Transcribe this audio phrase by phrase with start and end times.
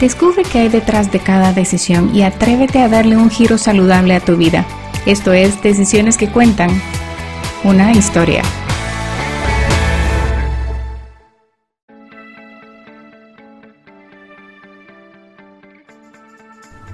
[0.00, 4.20] Descubre qué hay detrás de cada decisión y atrévete a darle un giro saludable a
[4.20, 4.64] tu vida.
[5.04, 6.70] Esto es Decisiones que Cuentan,
[7.64, 8.42] una historia.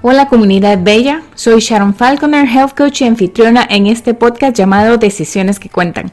[0.01, 5.61] Hola comunidad bella, soy Sharon Falconer, Health Coach y anfitriona en este podcast llamado Decisiones
[5.61, 6.11] que Cuentan.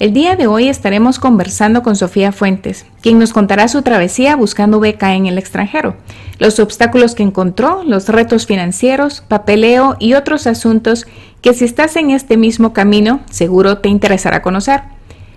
[0.00, 4.80] El día de hoy estaremos conversando con Sofía Fuentes, quien nos contará su travesía buscando
[4.80, 5.94] beca en el extranjero,
[6.38, 11.06] los obstáculos que encontró, los retos financieros, papeleo y otros asuntos
[11.40, 14.82] que si estás en este mismo camino seguro te interesará conocer.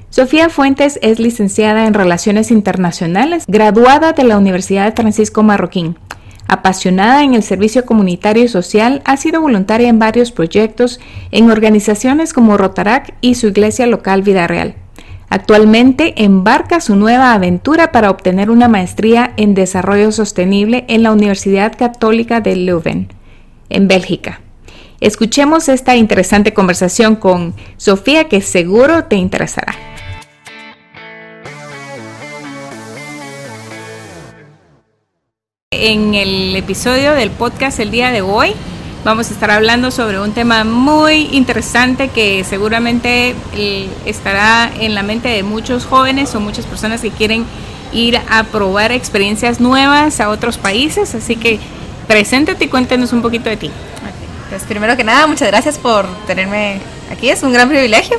[0.10, 5.98] Sofía Fuentes es licenciada en Relaciones Internacionales, graduada de la Universidad de Francisco Marroquín,
[6.48, 11.00] Apasionada en el servicio comunitario y social, ha sido voluntaria en varios proyectos
[11.32, 14.76] en organizaciones como Rotarac y su iglesia local Vida Real.
[15.30, 21.78] Actualmente embarca su nueva aventura para obtener una maestría en desarrollo sostenible en la Universidad
[21.78, 23.09] Católica de Leuven,
[23.70, 24.39] en Bélgica.
[25.02, 29.75] Escuchemos esta interesante conversación con Sofía que seguro te interesará.
[35.72, 38.53] En el episodio del podcast el día de hoy
[39.08, 45.02] vamos a estar hablando sobre un tema muy interesante que seguramente eh, estará en la
[45.02, 47.45] mente de muchos jóvenes o muchas personas que quieren
[47.94, 51.16] ir a probar experiencias nuevas a otros países.
[51.16, 51.58] Así que
[52.05, 53.72] preséntate y cuéntanos un poquito de ti.
[54.49, 58.17] Pues primero que nada, muchas gracias por tenerme aquí, es un gran privilegio.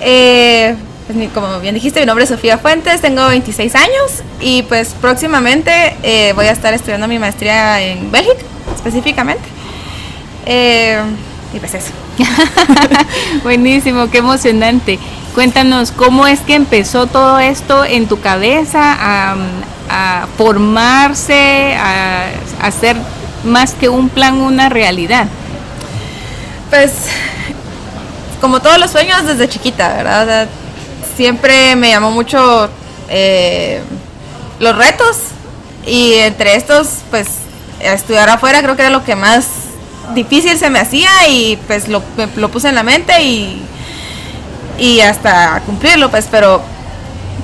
[0.00, 0.74] Eh,
[1.06, 5.94] pues, como bien dijiste, mi nombre es Sofía Fuentes, tengo 26 años y pues próximamente
[6.02, 8.42] eh, voy a estar estudiando mi maestría en Bélgica,
[8.74, 9.54] específicamente.
[10.46, 11.00] Eh,
[11.52, 11.90] y pues eso.
[13.42, 14.98] Buenísimo, qué emocionante.
[15.34, 19.36] Cuéntanos, ¿cómo es que empezó todo esto en tu cabeza a,
[19.90, 22.26] a formarse, a,
[22.60, 22.96] a hacer
[23.44, 25.26] más que un plan, una realidad?
[26.70, 26.92] Pues
[28.40, 30.48] como todos los sueños desde chiquita, ¿verdad?
[31.16, 32.68] siempre me llamó mucho
[33.08, 33.80] eh,
[34.58, 35.16] los retos
[35.86, 37.28] y entre estos, pues
[37.80, 39.46] estudiar afuera creo que era lo que más
[40.14, 42.02] difícil se me hacía y pues lo,
[42.36, 43.62] lo puse en la mente y,
[44.78, 46.62] y hasta cumplirlo, pues, pero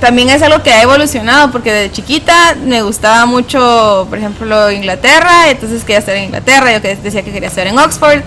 [0.00, 5.50] también es algo que ha evolucionado porque de chiquita me gustaba mucho, por ejemplo, Inglaterra,
[5.50, 8.22] entonces quería estar en Inglaterra, yo decía que quería estar en Oxford.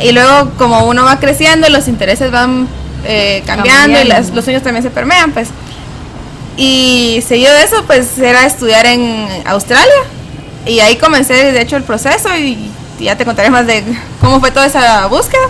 [0.00, 2.68] Y luego como uno va creciendo, los intereses van
[3.06, 5.48] eh, cambiando, y los sueños también se permean, pues.
[6.56, 9.92] Y seguido de eso, pues era estudiar en Australia.
[10.66, 13.82] Y ahí comencé, de hecho, el proceso y ya te contaré más de
[14.20, 15.42] cómo fue toda esa búsqueda.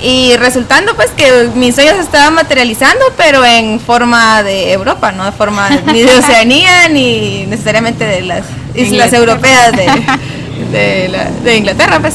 [0.00, 5.24] Y resultando pues que mis sueños se estaban materializando, pero en forma de Europa, no
[5.24, 8.44] de forma ni de Oceanía ni necesariamente de las
[8.74, 9.88] islas europeas de,
[11.42, 12.14] de Inglaterra, pues.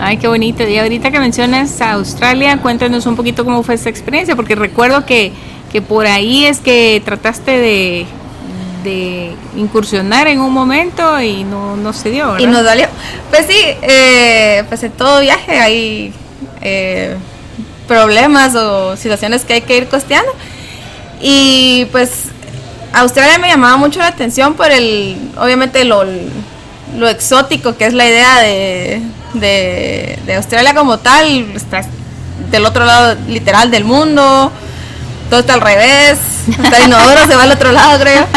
[0.00, 0.66] Ay, qué bonito.
[0.66, 5.04] Y ahorita que mencionas a Australia, cuéntanos un poquito cómo fue esa experiencia, porque recuerdo
[5.04, 5.32] que,
[5.72, 8.06] que por ahí es que trataste de,
[8.88, 12.32] de incursionar en un momento y no, no se dio.
[12.32, 12.40] ¿verdad?
[12.40, 12.86] Y nos dolió.
[13.30, 16.12] Pues sí, eh, pues en todo viaje hay
[16.60, 17.16] eh,
[17.86, 20.32] problemas o situaciones que hay que ir costeando.
[21.20, 22.26] Y pues
[22.92, 26.04] Australia me llamaba mucho la atención por el, obviamente lo,
[26.96, 29.02] lo exótico que es la idea de,
[29.34, 31.82] de, Australia como tal, está
[32.50, 34.52] del otro lado literal del mundo,
[35.28, 36.18] todo está al revés,
[36.62, 38.26] hasta inodoro se va al otro lado creo.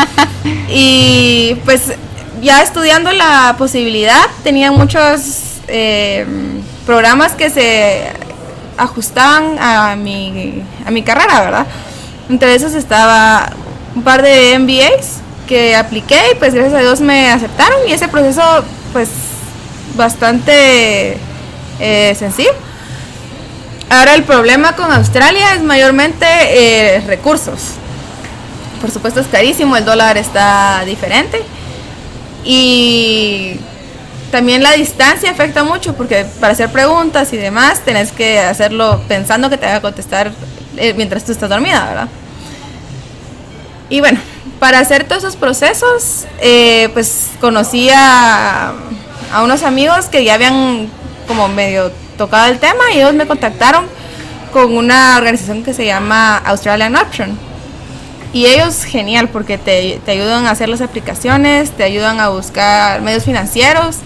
[0.73, 1.93] Y pues
[2.41, 6.25] ya estudiando la posibilidad, tenía muchos eh,
[6.85, 8.07] programas que se
[8.77, 11.67] ajustaban a mi, a mi carrera, ¿verdad?
[12.29, 13.51] Entre esos estaba
[13.95, 18.07] un par de MBAs que apliqué y pues gracias a Dios me aceptaron y ese
[18.07, 18.41] proceso
[18.93, 19.09] pues
[19.95, 21.17] bastante
[21.79, 22.51] eh, sencillo.
[23.91, 27.73] Ahora el problema con Australia es mayormente eh, recursos.
[28.79, 31.43] Por supuesto es carísimo, el dólar está diferente.
[32.45, 33.57] Y
[34.31, 39.49] también la distancia afecta mucho porque para hacer preguntas y demás tenés que hacerlo pensando
[39.49, 40.31] que te va a contestar
[40.77, 42.07] eh, mientras tú estás dormida, ¿verdad?
[43.89, 44.21] Y bueno,
[44.57, 46.27] para hacer todos esos procesos,
[46.93, 48.73] pues conocí a
[49.33, 50.89] a unos amigos que ya habían
[51.27, 51.91] como medio
[52.21, 53.85] tocado el tema y ellos me contactaron
[54.53, 57.35] con una organización que se llama Australian Option.
[58.31, 63.25] Y ellos, genial, porque te, ayudan a hacer las aplicaciones, te ayudan a buscar medios
[63.25, 63.97] financieros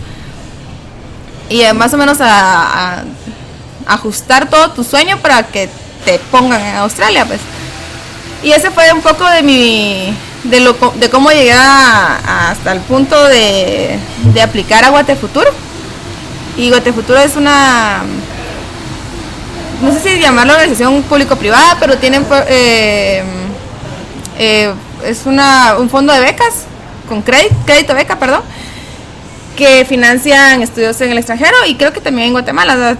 [1.50, 3.03] y más o menos a,
[3.85, 5.68] ajustar todo tu sueño para que
[6.06, 7.41] te pongan en Australia, pues.
[8.44, 10.15] Y ese fue un poco de mi,
[10.45, 14.00] de, lo, de cómo llegué hasta el punto de,
[14.33, 15.51] de aplicar a Guatefuturo.
[16.57, 18.04] Y Guatefuturo es una,
[19.81, 23.24] no sé si llamarlo organización público-privada, pero tienen, eh,
[24.40, 24.74] eh,
[25.04, 26.63] es una, un fondo de becas,
[27.10, 28.42] con crédito, crédito beca, perdón,
[29.56, 32.98] que financian estudios en el extranjero y creo que también en Guatemala.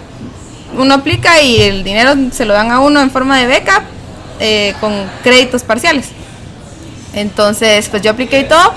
[0.78, 3.84] uno aplica y el dinero se lo dan a uno en forma de beca
[4.40, 4.92] eh, con
[5.24, 6.08] créditos parciales.
[7.14, 8.74] Entonces, pues yo apliqué y todo.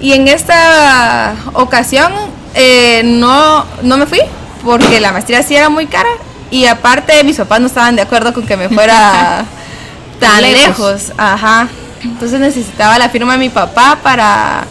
[0.00, 2.12] Y en esta ocasión
[2.60, 4.20] eh, no, no me fui
[4.64, 6.08] porque la maestría sí era muy cara
[6.50, 9.44] y aparte mis papás no estaban de acuerdo con que me fuera
[10.20, 11.12] tan lejos.
[11.16, 11.68] Ajá.
[12.02, 14.64] Entonces necesitaba la firma de mi papá para,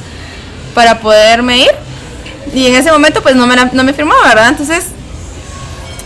[0.73, 1.71] para poderme ir.
[2.53, 4.49] Y en ese momento pues no me, no me firmó, ¿verdad?
[4.49, 4.87] Entonces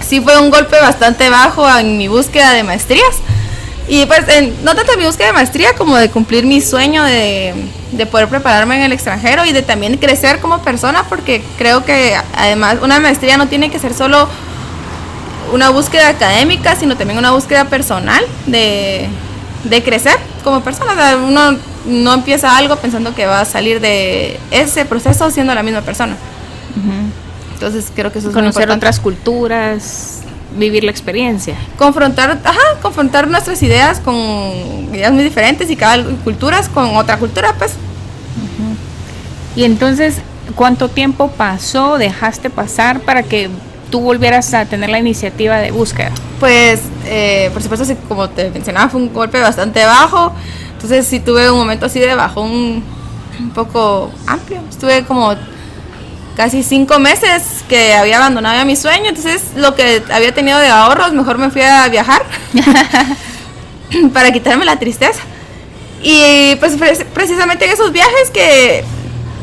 [0.08, 3.16] sí fue un golpe bastante bajo en mi búsqueda de maestrías.
[3.88, 4.22] Y pues
[4.64, 7.56] no tanto mi búsqueda de maestría como de cumplir mi sueño de,
[8.06, 12.78] poder prepararme en el extranjero y de también crecer como persona porque creo que además
[12.82, 14.30] una maestría no tiene que ser solo
[15.54, 19.10] una búsqueda académica, sino también una búsqueda personal de,
[19.84, 21.18] crecer como persona.
[21.18, 25.82] uno no empieza algo pensando que va a salir de ese proceso siendo la misma
[25.82, 26.16] persona.
[27.54, 30.22] Entonces creo que eso es Conocer otras culturas,
[30.58, 31.56] vivir la experiencia.
[31.78, 34.16] Confrontar, ajá, confrontar nuestras ideas con
[34.94, 37.74] ideas muy diferentes y cada culturas con otra cultura, pues.
[39.56, 40.18] Y entonces,
[40.56, 43.50] ¿cuánto tiempo pasó, dejaste pasar para que
[43.90, 46.12] tú volvieras a tener la iniciativa de búsqueda?
[46.40, 50.34] Pues, eh, por supuesto, como te mencionaba, fue un golpe bastante bajo.
[50.74, 52.84] Entonces, sí tuve un momento así de bajón
[53.40, 54.62] un poco amplio.
[54.70, 55.36] Estuve como
[56.36, 60.68] casi cinco meses que había abandonado ya mi sueño, entonces lo que había tenido de
[60.68, 62.24] ahorros, mejor me fui a viajar
[64.14, 65.22] para quitarme la tristeza.
[66.04, 66.74] Y pues
[67.14, 68.84] precisamente en esos viajes que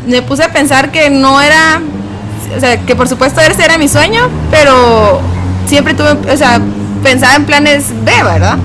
[0.07, 1.81] me puse a pensar que no era,
[2.57, 5.21] o sea, que por supuesto ese era mi sueño, pero
[5.67, 6.61] siempre tuve, o sea,
[7.03, 8.59] pensaba en planes B, ¿verdad?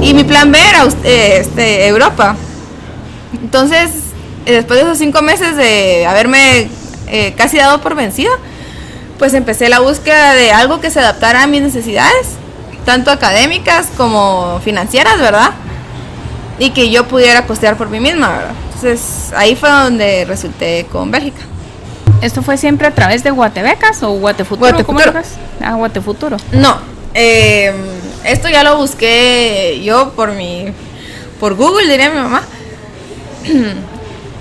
[0.00, 2.34] Y mi plan B era eh, este, Europa.
[3.40, 3.90] Entonces
[4.46, 6.68] después de esos cinco meses de haberme
[7.08, 8.30] eh, casi dado por vencida,
[9.18, 12.28] pues empecé la búsqueda de algo que se adaptara a mis necesidades,
[12.84, 15.50] tanto académicas como financieras, ¿verdad?
[16.58, 18.52] Y que yo pudiera costear por mí misma, ¿verdad?
[18.74, 21.42] Entonces ahí fue donde resulté con Bélgica.
[22.20, 24.70] ¿Esto fue siempre a través de Guatebecas o Guatefuturo?
[24.70, 25.12] Guatefuturo.
[25.60, 26.36] Ah, Guatefuturo.
[26.52, 26.78] No,
[27.14, 27.74] em,
[28.24, 30.66] esto ya lo busqué yo por mi,
[31.38, 32.42] por Google, diría mi mamá.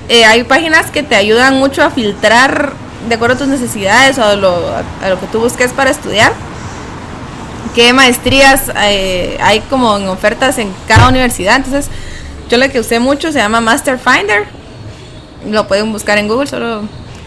[0.09, 2.74] Eh, hay páginas que te ayudan mucho a filtrar
[3.07, 6.33] de acuerdo a tus necesidades o a lo, que tú busques para estudiar.
[7.75, 11.56] ¿Qué maestrías eh, hay como en ofertas en cada universidad?
[11.56, 11.89] Entonces,
[12.50, 14.45] yo la que usé mucho se llama Master Finder.
[15.50, 16.83] Lo pueden buscar en Google, solo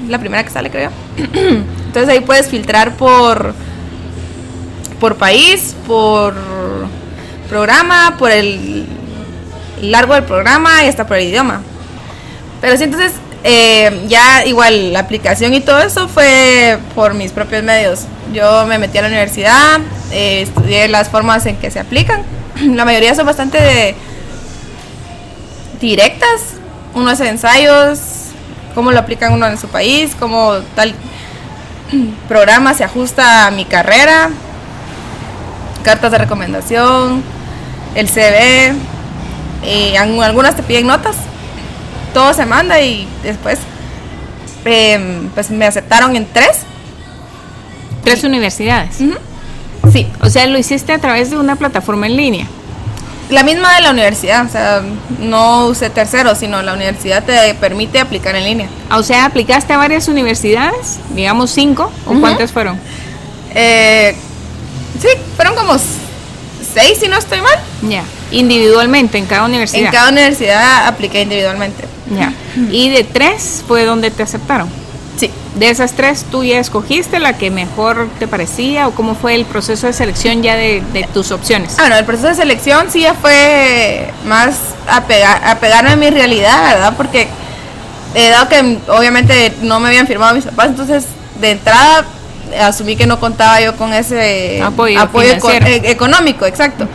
[0.08, 0.90] la primera que sale, creo.
[1.16, 3.54] Entonces ahí puedes filtrar por
[5.00, 6.34] por país, por
[7.48, 8.86] programa, por el
[9.82, 11.60] largo del programa y hasta por el idioma.
[12.64, 13.12] Pero sí, entonces
[13.42, 18.06] eh, ya igual la aplicación y todo eso fue por mis propios medios.
[18.32, 19.80] Yo me metí a la universidad,
[20.10, 22.22] eh, estudié las formas en que se aplican.
[22.74, 23.94] La mayoría son bastante
[25.78, 26.54] directas.
[26.94, 27.98] Uno hace ensayos,
[28.74, 30.94] cómo lo aplican uno en su país, cómo tal
[32.28, 34.30] programa se ajusta a mi carrera,
[35.82, 37.22] cartas de recomendación,
[37.94, 38.72] el CV,
[39.66, 41.16] y algunas te piden notas
[42.14, 43.58] todo se manda y después
[44.64, 46.60] em, pues me aceptaron en tres.
[48.02, 48.96] Tres universidades.
[49.92, 50.06] Sí.
[50.22, 52.46] O sea, lo hiciste a través de una plataforma en línea.
[53.30, 54.82] La misma de la universidad, o sea,
[55.18, 58.68] no usé tercero, sino la universidad te permite aplicar en línea.
[58.90, 62.78] O sea, aplicaste a varias universidades, digamos cinco, ¿o cuántas fueron?
[63.54, 64.14] Eh,
[65.00, 67.58] sí, fueron como seis, si no estoy mal.
[67.82, 69.86] Ya, individualmente en cada universidad.
[69.86, 71.93] En cada universidad apliqué individualmente.
[72.10, 72.32] Ya.
[72.70, 74.68] Y de tres fue donde te aceptaron.
[75.16, 75.30] Sí.
[75.54, 79.44] De esas tres, ¿tú ya escogiste la que mejor te parecía o cómo fue el
[79.44, 80.82] proceso de selección ya de,
[81.12, 81.74] tus opciones?
[81.78, 84.56] Ah, bueno, el proceso de selección sí ya fue más
[84.88, 86.94] apegarme a mi realidad, ¿verdad?
[86.96, 87.28] Porque
[88.14, 91.04] dado que obviamente no me habían firmado mis papás, entonces
[91.40, 92.04] de entrada
[92.60, 96.86] asumí que no contaba yo con ese apoyo, e-, económico, exacto.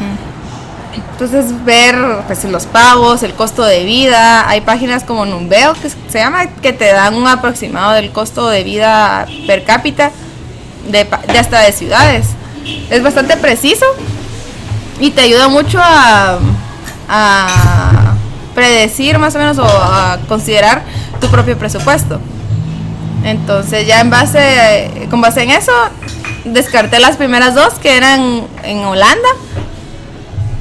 [1.20, 1.98] Entonces ver
[2.28, 6.72] pues los pagos, el costo de vida, hay páginas como Numbeo que se llama que
[6.72, 10.12] te dan un aproximado del costo de vida per cápita
[10.90, 11.06] de,
[11.38, 12.28] hasta de ciudades.
[12.90, 13.86] Es bastante preciso
[15.02, 16.38] y te ayuda mucho a,
[18.56, 20.84] predecir más o menos o a considerar
[21.20, 22.22] tu propio presupuesto.
[23.26, 25.74] Entonces ya en base, con base en eso,
[26.46, 29.28] descarté las primeras dos que eran en Holanda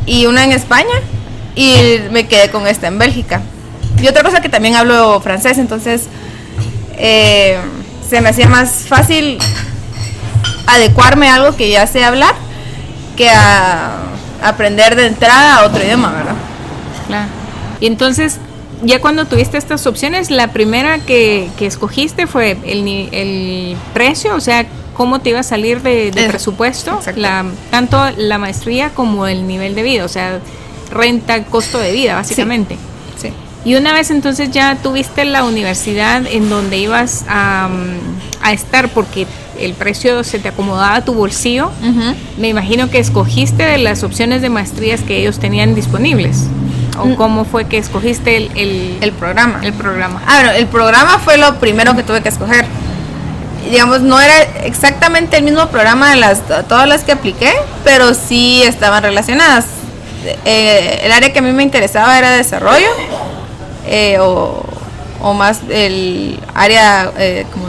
[0.09, 0.95] y una en España
[1.55, 3.43] y me quedé con esta en Bélgica.
[4.00, 6.05] Y otra cosa que también hablo francés, entonces
[6.97, 7.59] eh,
[8.09, 9.38] se me hacía más fácil
[10.67, 12.35] adecuarme a algo que ya sé hablar
[13.17, 13.97] que a
[14.43, 16.35] aprender de entrada a otro idioma, ¿verdad?
[17.07, 17.29] Claro.
[17.81, 18.38] Y entonces,
[18.83, 24.67] ya cuando tuviste estas opciones, la primera que, escogiste fue el, el precio, o sea,
[24.99, 29.85] cómo te iba a salir de, presupuesto, la, tanto la maestría como el nivel de
[29.85, 30.40] vida, o sea,
[30.90, 32.76] renta, costo de vida, básicamente.
[33.17, 33.33] Sí.
[33.64, 37.69] Y una vez entonces ya tuviste la universidad en donde ibas a,
[38.43, 39.28] a estar porque
[39.61, 41.71] el precio se te acomodaba a tu bolsillo,
[42.37, 46.47] me imagino que escogiste de las opciones de maestrías que ellos tenían disponibles.
[46.99, 47.14] ¿O mm.
[47.14, 49.61] cómo fue que escogiste el, el, programa?
[49.62, 50.21] El programa.
[50.26, 52.67] Ah, bueno, el programa fue lo primero que tuve que escoger.
[53.65, 57.53] Digamos, no era exactamente el mismo programa de las, todas las que apliqué,
[57.85, 59.67] pero sí estaban relacionadas.
[60.45, 62.88] Eh, el área que a mí me interesaba era desarrollo
[63.87, 64.65] eh, o,
[65.21, 67.67] o, más el área eh, como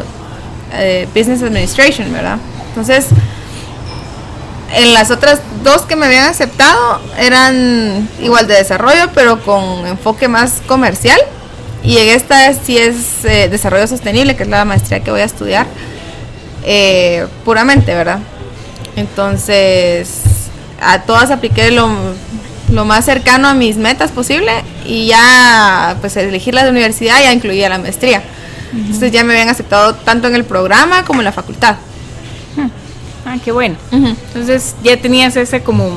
[1.13, 2.37] Business Administration, ¿verdad?
[2.69, 3.05] Entonces,
[4.73, 10.27] en las otras dos que me habían aceptado eran igual de desarrollo, pero con enfoque
[10.27, 11.19] más comercial.
[11.83, 15.25] Y en esta sí es eh, desarrollo sostenible, que es la maestría que voy a
[15.25, 15.65] estudiar,
[16.65, 18.19] eh, puramente, ¿verdad?
[18.95, 20.09] Entonces,
[20.81, 21.89] a todas apliqué lo,
[22.71, 24.51] lo, más cercano a mis metas posible
[24.85, 28.23] y ya, pues, elegir la universidad ya incluía la maestría.
[28.73, 31.77] Entonces ya me habían aceptado tanto en el programa como en la facultad.
[33.25, 33.75] Ah, qué bueno.
[33.91, 35.91] Entonces ya tenías ese como...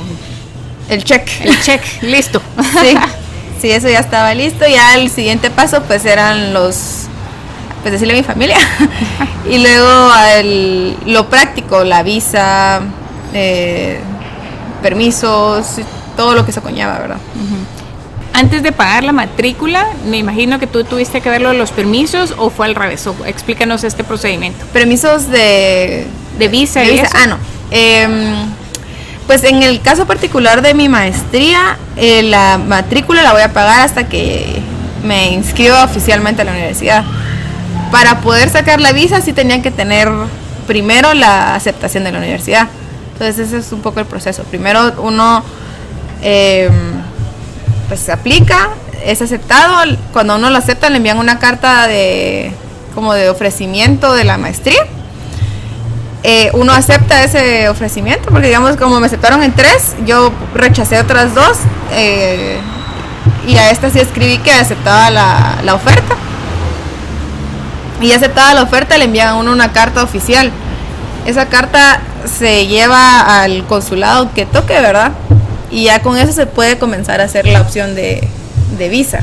[0.88, 1.28] El check.
[1.42, 2.42] El check, listo.
[2.80, 2.96] Sí.
[3.62, 4.66] sí, eso ya estaba listo.
[4.66, 7.06] Ya el siguiente paso pues eran los...
[7.80, 8.58] Pues decirle a mi familia.
[9.50, 12.80] y luego el, lo práctico, la visa,
[13.32, 13.98] eh,
[14.82, 15.80] permisos,
[16.16, 17.16] todo lo que se coñaba, ¿verdad?
[18.34, 22.50] Antes de pagar la matrícula, me imagino que tú tuviste que verlo los permisos o
[22.50, 23.08] fue al revés.
[23.26, 24.64] explícanos este procedimiento.
[24.72, 26.06] Permisos de,
[26.38, 26.82] de visa.
[27.14, 27.36] Ah, no.
[27.70, 28.34] Em,
[29.26, 33.80] pues en el caso particular de mi maestría, eh, la matrícula la voy a pagar
[33.80, 34.60] hasta que
[35.04, 37.04] me inscriba oficialmente a la universidad.
[37.90, 40.08] Para poder sacar la visa sí tenían que tener
[40.66, 42.68] primero la aceptación de la universidad.
[43.12, 44.42] Entonces ese es un poco el proceso.
[44.44, 45.42] Primero uno...
[46.22, 46.70] Eh,
[47.92, 48.70] pues se aplica,
[49.04, 52.50] es aceptado, cuando uno lo acepta le envían una carta de
[52.94, 54.86] como de ofrecimiento de la maestría.
[56.24, 61.34] Eh, uno acepta ese ofrecimiento, porque digamos como me aceptaron en tres, yo rechacé otras
[61.34, 61.58] dos
[61.92, 62.58] eh,
[63.46, 66.16] y a esta sí escribí que aceptaba la, la oferta.
[68.00, 70.50] Y aceptada la oferta le envían a uno una carta oficial.
[71.26, 75.12] Esa carta se lleva al consulado que toque, ¿verdad?
[75.72, 78.28] y ya con eso se puede comenzar a hacer la opción de,
[78.90, 79.20] visa.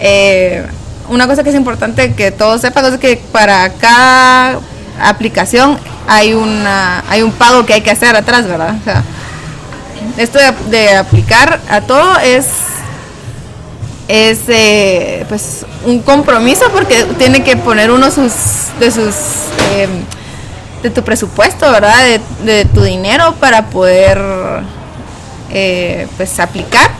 [0.00, 0.64] Eh,
[1.08, 4.60] una cosa que es importante que todos sepan es que para cada
[5.00, 8.74] aplicación hay una hay un pago que hay que hacer atrás, ¿verdad?
[10.16, 10.38] esto
[10.70, 12.46] de, aplicar a todo es
[14.06, 18.32] es eh, pues un compromiso porque tiene que poner uno sus
[18.78, 19.14] de sus
[19.70, 19.88] eh,
[20.82, 21.96] de tu presupuesto, ¿verdad?
[22.04, 24.20] De, de tu dinero para poder
[25.50, 26.90] eh, pues aplicar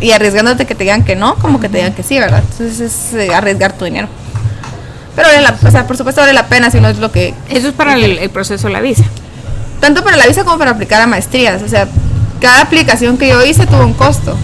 [0.00, 2.42] y arriesgándote que te digan que no, como que te digan que sí, ¿verdad?
[2.50, 4.08] Entonces es eh, arriesgar tu dinero.
[5.18, 7.34] Pero vale la, o sea, por supuesto vale la pena si no es lo que...
[7.48, 9.02] Eso es para el, proceso de la visa.
[9.80, 11.60] Tanto para la visa como para aplicar a maestrías.
[11.60, 11.88] O sea,
[12.40, 14.36] cada aplicación que yo hice tuvo un costo.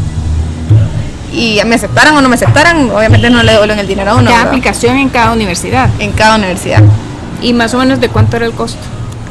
[1.32, 4.28] Y me aceptaran o no me aceptaran, obviamente no le devuelven el dinero a uno.
[4.28, 5.88] Cada aplicación en cada universidad.
[6.00, 6.82] En cada universidad.
[7.40, 8.80] ¿Y más o menos de cuánto era el costo?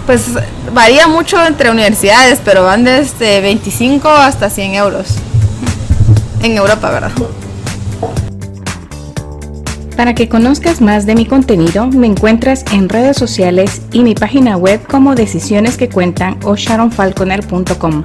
[0.06, 0.28] Pues
[0.74, 5.08] varía mucho entre universidades, pero van desde 25 hasta 100 euros.
[6.42, 7.12] En Europa, ¿verdad?
[10.04, 14.58] Para que conozcas más de mi contenido, me encuentras en redes sociales y mi página
[14.58, 18.04] web como Decisiones que Cuentan o sharonfalconer.com.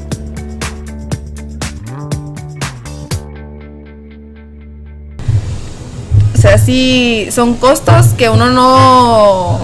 [6.37, 9.59] O sea, sí, son costos que uno no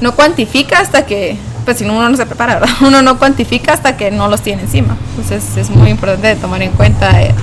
[0.00, 4.12] no cuantifica hasta que, pues si uno no se prepara, uno no cuantifica hasta que
[4.12, 4.96] no los tiene encima.
[5.16, 7.34] Entonces es muy importante tomar en cuenta eh,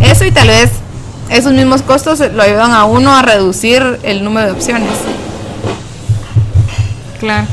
[0.00, 0.72] eso y tal vez
[1.30, 4.92] esos mismos costos lo ayudan a uno a reducir el número de opciones.
[7.20, 7.46] Claro.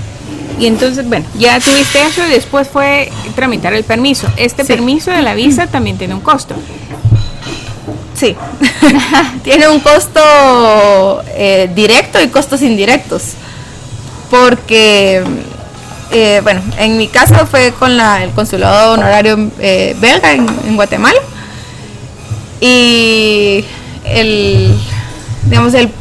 [0.60, 4.28] Y entonces, bueno, ya tuviste eso y después fue tramitar el permiso.
[4.38, 6.56] Este permiso de la visa también tiene un costo.
[8.16, 8.36] Sí,
[9.44, 13.34] tiene un costo eh, directo y costos indirectos.
[14.30, 15.22] Porque,
[16.12, 21.20] eh, bueno, en mi caso fue con la, el consulado honorario eh, belga en, Guatemala.
[22.62, 23.66] Y
[24.04, 24.78] el,
[25.46, 25.92] digamos, el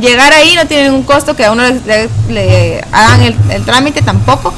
[0.00, 1.62] llegar ahí no tiene ningún costo que a uno
[2.28, 4.52] le, hagan el, el trámite tampoco.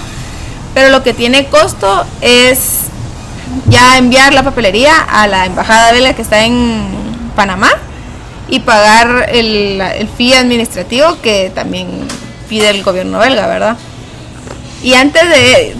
[0.74, 2.80] Pero lo que tiene costo es
[3.68, 6.86] ya enviar la papelería a la embajada belga que está en
[7.34, 7.70] Panamá
[8.48, 11.88] y pagar el, el fee administrativo que también
[12.48, 13.76] pide el gobierno belga, ¿verdad?
[14.82, 15.22] Y antes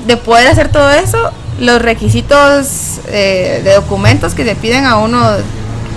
[0.07, 5.23] de, poder hacer todo eso, los requisitos eh, de documentos que se piden a uno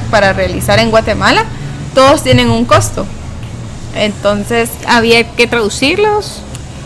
[0.10, 1.46] para realizar en Guatemala,
[1.94, 3.06] todos tienen un costo.
[3.96, 4.70] Entonces...
[4.88, 6.42] ¿Había que traducirlos?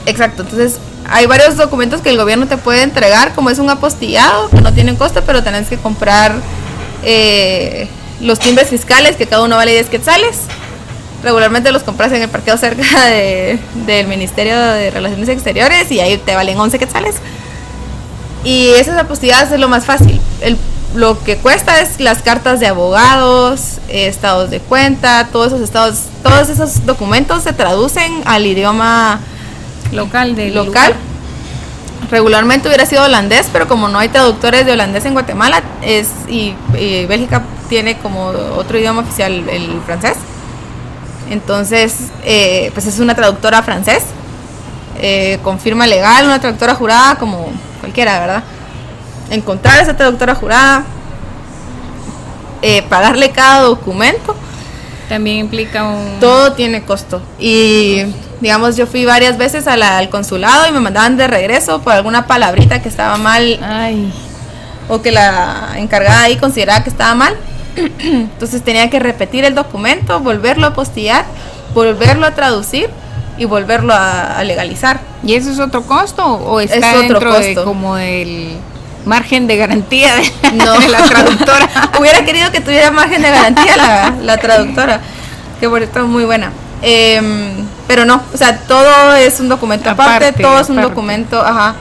[0.05, 4.49] Exacto, entonces hay varios documentos que el gobierno te puede entregar, como es un apostillado,
[4.49, 6.33] que no tienen costo, pero tenés que comprar
[7.03, 7.87] eh,
[8.21, 10.37] los timbres fiscales, que cada uno vale 10 quetzales.
[11.23, 12.83] Regularmente los compras en el parqueo cerca
[13.85, 17.15] del Ministerio de Relaciones Exteriores y ahí te valen 11 quetzales.
[18.43, 20.19] Y esas apostilladas es lo más fácil.
[20.95, 26.49] lo que cuesta es las cartas de abogados, estados de cuenta, todos esos estados, todos
[26.49, 29.19] esos documentos se traducen al idioma
[29.91, 30.93] local de local.
[32.11, 36.53] Regularmente hubiera sido holandés, pero como no hay traductores de holandés en Guatemala, es y,
[37.07, 40.15] Bélgica tiene como otro idioma oficial el francés.
[41.31, 44.03] Entonces, eh, pues es una traductora francés,
[44.99, 47.49] eh, con firma legal, una traductora jurada como
[47.83, 48.43] cualquiera, ¿verdad?
[49.29, 50.85] Encontrar esa traductora jurada,
[52.61, 54.37] eh, pagarle cada documento.
[55.09, 56.17] También implica un...
[56.21, 57.21] Todo tiene costo.
[57.39, 58.03] Y
[58.39, 62.81] digamos, yo fui varias veces al consulado y me mandaban de regreso por alguna palabrita
[62.81, 63.59] que estaba mal.
[64.87, 67.35] O que la encargada ahí consideraba que estaba mal.
[67.99, 71.25] Entonces tenía que repetir el documento, volverlo a postillar,
[71.73, 72.89] volverlo a traducir
[73.43, 75.01] y volverlo a, legalizar.
[75.23, 77.59] ¿Y eso es otro costo o está es otro dentro costo.
[77.59, 78.57] de como el
[79.05, 80.31] margen de garantía de,
[80.89, 81.69] la traductora?
[81.99, 85.01] Hubiera querido que tuviera margen de garantía la, la traductora,
[85.59, 86.51] que por esto es muy buena.
[86.81, 91.75] Em, pero no, o sea, todo es un documento aparte, todo es un documento, ajá.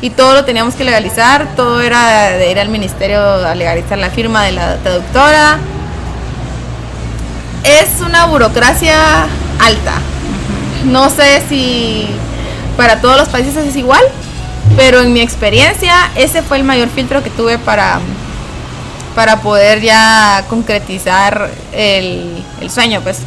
[0.00, 4.10] Y todo lo teníamos que legalizar, todo era de ir al ministerio a legalizar la
[4.10, 5.58] firma de la traductora.
[7.64, 9.26] Es una burocracia
[9.60, 9.94] alta.
[10.84, 12.06] No sé si
[12.76, 14.02] para todos los países es igual,
[14.76, 18.00] pero en mi experiencia ese fue el mayor filtro que tuve para,
[19.14, 23.18] para poder ya concretizar el, el sueño, pues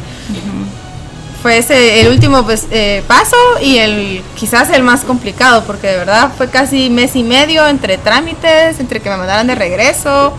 [1.42, 5.96] fue ese el último pues, eh, paso y el quizás el más complicado porque de
[5.96, 10.34] verdad fue casi mes y medio entre trámites, entre que me mandaran de regreso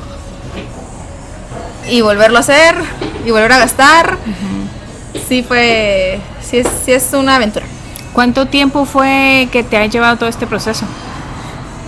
[1.89, 2.75] y volverlo a hacer
[3.25, 4.17] y volver a gastar.
[5.27, 6.19] Sí fue,
[6.51, 7.65] sí es, sí es una aventura.
[8.13, 10.85] ¿Cuánto tiempo fue que te ha llevado todo este proceso?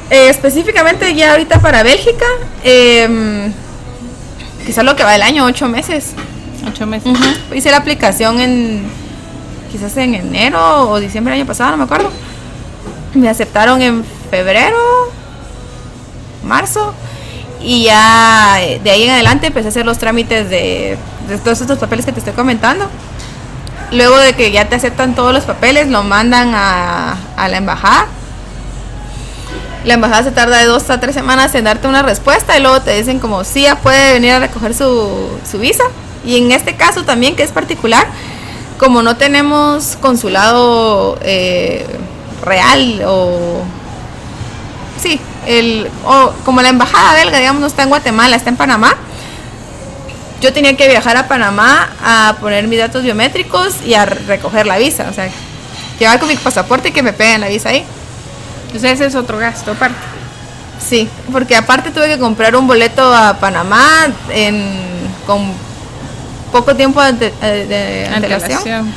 [0.10, 2.26] Eh, específicamente ya ahorita para Bélgica,
[2.64, 3.52] eh,
[4.66, 6.14] quizás lo que va del año, ocho meses.
[6.68, 7.14] Ocho meses.
[7.54, 8.84] Hice la aplicación en
[9.72, 12.10] quizás en enero o diciembre del año pasado, no me acuerdo.
[13.14, 14.78] Me aceptaron en febrero,
[16.44, 16.94] marzo,
[17.60, 20.98] y ya eh, de ahí en adelante empecé a hacer los trámites de,
[21.44, 22.86] todos estos papeles que te estoy comentando.
[23.94, 28.08] Luego de que ya te aceptan todos los papeles, lo mandan a, la embajada.
[29.86, 32.82] La embajada se tarda de dos a tres semanas en darte una respuesta y luego
[32.82, 35.30] te dicen como sí, ya puede venir a recoger su,
[35.60, 35.84] visa.
[36.26, 38.08] Y en este caso también, que es particular,
[38.80, 41.86] como no tenemos consulado eh,
[42.44, 43.62] real o
[45.00, 48.96] sí, el o como la embajada belga, digamos, no está en Guatemala, está en Panamá.
[50.44, 54.78] Yo tenía que viajar a Panamá a poner mis datos biométricos y a recoger la
[54.78, 55.30] visa, o sea,
[55.98, 57.86] llevar con mi pasaporte y que me peguen la visa ahí.
[58.66, 59.96] Entonces ese es otro gasto aparte.
[60.86, 64.68] Sí, porque aparte tuve que comprar un boleto a Panamá en,
[65.26, 65.50] con
[66.52, 68.94] poco tiempo de, eh, de antelación.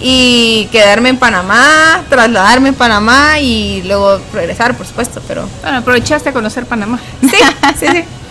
[0.00, 5.48] Y quedarme en Panamá, trasladarme en Panamá y luego regresar, por supuesto, pero...
[5.62, 6.98] Bueno, aprovechaste a conocer Panamá.
[7.20, 7.36] Sí,
[7.78, 8.04] sí, sí.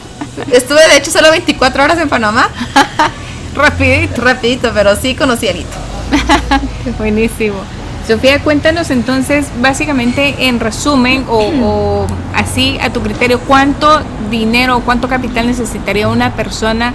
[0.51, 2.49] Estuve de hecho solo 24 horas en Panamá.
[3.55, 4.21] rapidito.
[4.21, 5.53] Rapidito, pero sí conocí a.
[6.97, 7.57] Buenísimo.
[8.07, 14.81] Sofía, cuéntanos entonces, básicamente en resumen o, o, así a tu criterio, ¿cuánto dinero o
[14.81, 16.93] cuánto capital necesitaría una persona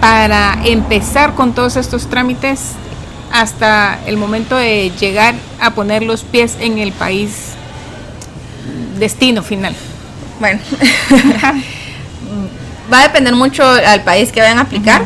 [0.00, 2.72] para empezar con todos estos trámites
[3.32, 7.56] hasta el momento de llegar a poner los pies en el país
[8.98, 9.74] destino final.
[10.40, 10.60] Bueno,
[12.92, 15.02] va a depender mucho al país que vayan a aplicar,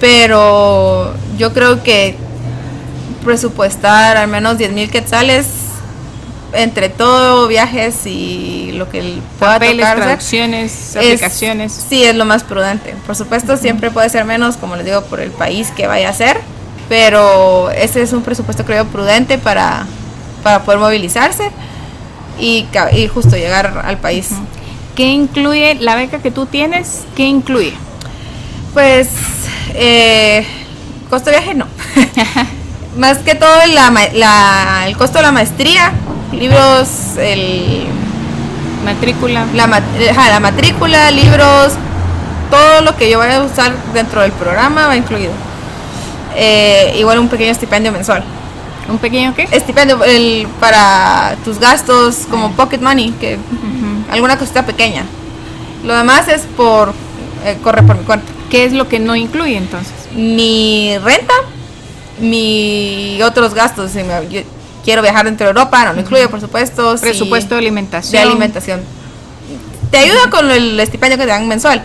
[0.00, 2.16] pero yo creo que
[3.24, 5.46] presupuestar al menos 10 mil quetzales
[6.54, 11.72] entre todo, viajes y lo que pueda Papeles, tocar traducciones, es- aplicaciones.
[11.88, 12.94] sí, es lo más prudente.
[13.06, 16.12] Por supuesto, siempre puede ser menos, como les digo, por el país que vaya a
[16.14, 16.40] ser,
[16.88, 19.84] pero ese es un presupuesto, creo, prudente para,
[20.42, 21.50] para poder movilizarse
[22.40, 22.64] y
[23.12, 24.28] justo llegar al país.
[24.98, 27.04] ¿Qué incluye la beca que tú tienes?
[27.14, 27.72] ¿Qué incluye?
[28.74, 29.08] Pues,
[29.74, 30.44] eh,
[31.08, 31.66] costo de viaje no.
[32.98, 35.92] Más que todo la ma- la- el costo de la maestría,
[36.32, 37.84] libros, el,
[38.84, 39.46] Matrícula.
[39.54, 41.74] la, mat- ajá, la matrícula, libros,
[42.50, 45.30] todo lo que yo vaya a usar dentro del programa va incluido.
[46.34, 48.24] Eh, igual un pequeño estipendio mensual.
[48.88, 49.46] ¿Un pequeño qué?
[49.52, 53.38] Estipendio el, para tus gastos como pocket money, que
[54.10, 55.04] alguna cosita pequeña.
[55.84, 56.92] Lo demás es por
[57.44, 58.26] eh, corre por mi cuenta.
[58.50, 59.92] ¿Qué es lo que no incluye entonces?
[60.14, 61.34] Mi renta,
[62.20, 63.90] mi otros gastos.
[63.92, 64.40] Si me- yo
[64.84, 66.96] quiero viajar dentro de Europa, no lo incluye, por supuesto.
[67.00, 68.22] Presupuesto de alimentación.
[68.22, 68.80] de alimentación.
[69.90, 71.82] Te ayuda con el estipendio que te dan mensual,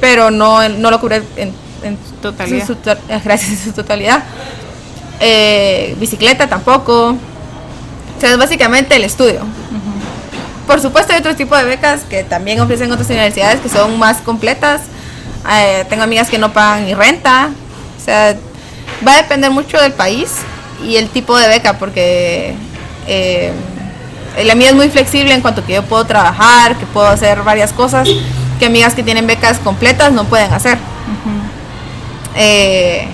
[0.00, 2.66] pero no, no lo cubre en, en Totalidad.
[2.66, 4.22] su- su to- gracias en su totalidad.
[5.20, 7.08] Eh, bicicleta tampoco.
[7.10, 9.40] O sea, es básicamente el estudio.
[10.66, 14.18] Por supuesto hay otro tipo de becas que también ofrecen otras universidades que son más
[14.18, 14.82] completas.
[15.50, 17.50] Eh, tengo amigas que no pagan ni renta.
[18.00, 18.36] O sea,
[19.06, 20.30] va a depender mucho del país
[20.84, 22.54] y el tipo de beca porque
[23.06, 23.52] eh,
[24.44, 27.72] la mía es muy flexible en cuanto que yo puedo trabajar, que puedo hacer varias
[27.72, 28.08] cosas
[28.58, 30.78] que amigas que tienen becas completas no pueden hacer.
[32.34, 33.08] Eh,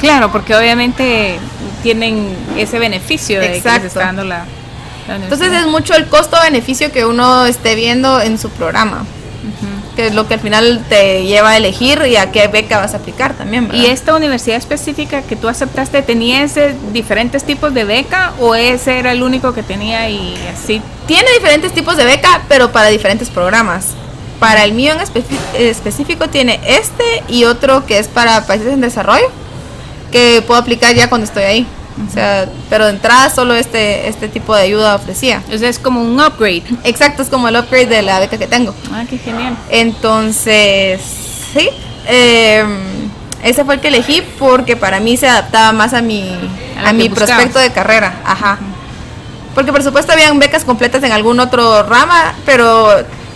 [0.00, 1.38] Claro, porque obviamente
[1.82, 3.86] tienen ese beneficio de que les Exacto.
[3.86, 4.46] está dando la,
[5.16, 9.04] entonces es mucho el costo-beneficio que uno esté viendo en su programa.
[9.96, 12.94] Que es lo que al final te lleva a elegir y a qué beca vas
[12.94, 13.66] a aplicar también.
[13.68, 13.82] ¿verdad?
[13.82, 18.98] ¿Y esta universidad específica que tú aceptaste tenía ese diferentes tipos de beca o ese
[18.98, 20.80] era el único que tenía y así?
[21.06, 23.86] Tiene diferentes tipos de beca, pero para diferentes programas.
[24.38, 25.24] Para el mío en espe-
[25.58, 29.26] específico tiene este y otro que es para países en desarrollo,
[30.12, 31.66] que puedo aplicar ya cuando estoy ahí.
[32.08, 35.42] O sea, pero de entrada solo este, este tipo de ayuda ofrecía.
[35.52, 36.62] O sea, es como un upgrade.
[36.84, 38.74] Exacto, es como el upgrade de la beca que tengo.
[38.92, 39.56] Ah, qué genial.
[39.70, 41.00] Entonces,
[41.52, 41.68] sí,
[42.06, 42.64] eh,
[43.42, 46.30] ese fue el que elegí porque para mí se adaptaba más a mi,
[46.84, 47.30] A mi buscabas.
[47.34, 48.20] prospecto de carrera.
[48.24, 48.58] Ajá.
[49.54, 52.88] Porque por supuesto habían becas completas en algún otro rama, pero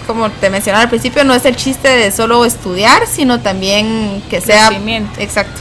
[0.06, 4.40] como te mencionaba al principio, no es el chiste de solo estudiar, sino también que
[4.40, 4.70] sea...
[5.18, 5.60] Exacto.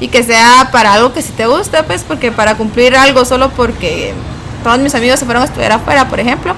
[0.00, 3.50] Y que sea para algo que si te gusta, pues, porque para cumplir algo solo
[3.50, 4.14] porque
[4.62, 6.54] todos mis amigos se fueron a estudiar afuera, por ejemplo,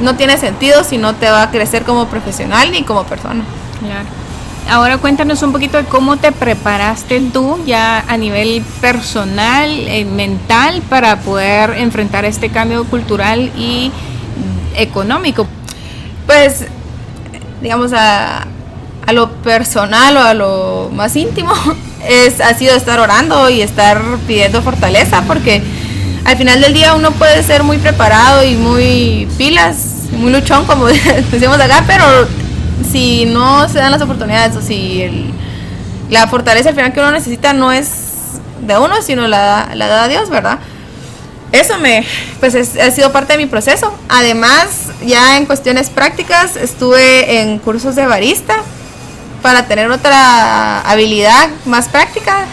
[0.00, 3.44] no tiene sentido si no te va a crecer como profesional ni como persona.
[3.80, 4.06] Claro.
[4.70, 10.82] Ahora cuéntanos un poquito de cómo te preparaste tú ya a nivel personal, eh, mental,
[10.88, 13.90] para poder enfrentar este cambio cultural y
[14.76, 15.46] económico.
[16.26, 16.66] Pues,
[17.60, 18.46] digamos, a,
[19.06, 21.52] a lo personal o a lo más íntimo,
[22.08, 25.62] es, ha sido estar orando y estar pidiendo fortaleza, porque
[26.24, 29.76] al final del día uno puede ser muy preparado y muy pilas,
[30.12, 30.86] muy luchón, como
[31.30, 32.04] decimos acá, pero
[32.90, 35.30] si no se dan las oportunidades o si el-
[36.10, 37.88] la fortaleza al final que uno necesita no es
[38.66, 40.58] de uno, sino la, la da Dios, ¿verdad?
[41.52, 42.04] Eso me,
[42.40, 43.92] pues es- ha sido parte de mi proceso.
[44.08, 44.68] Además,
[45.04, 48.56] ya en cuestiones prácticas, estuve en cursos de barista
[49.42, 52.46] para tener otra habilidad más práctica.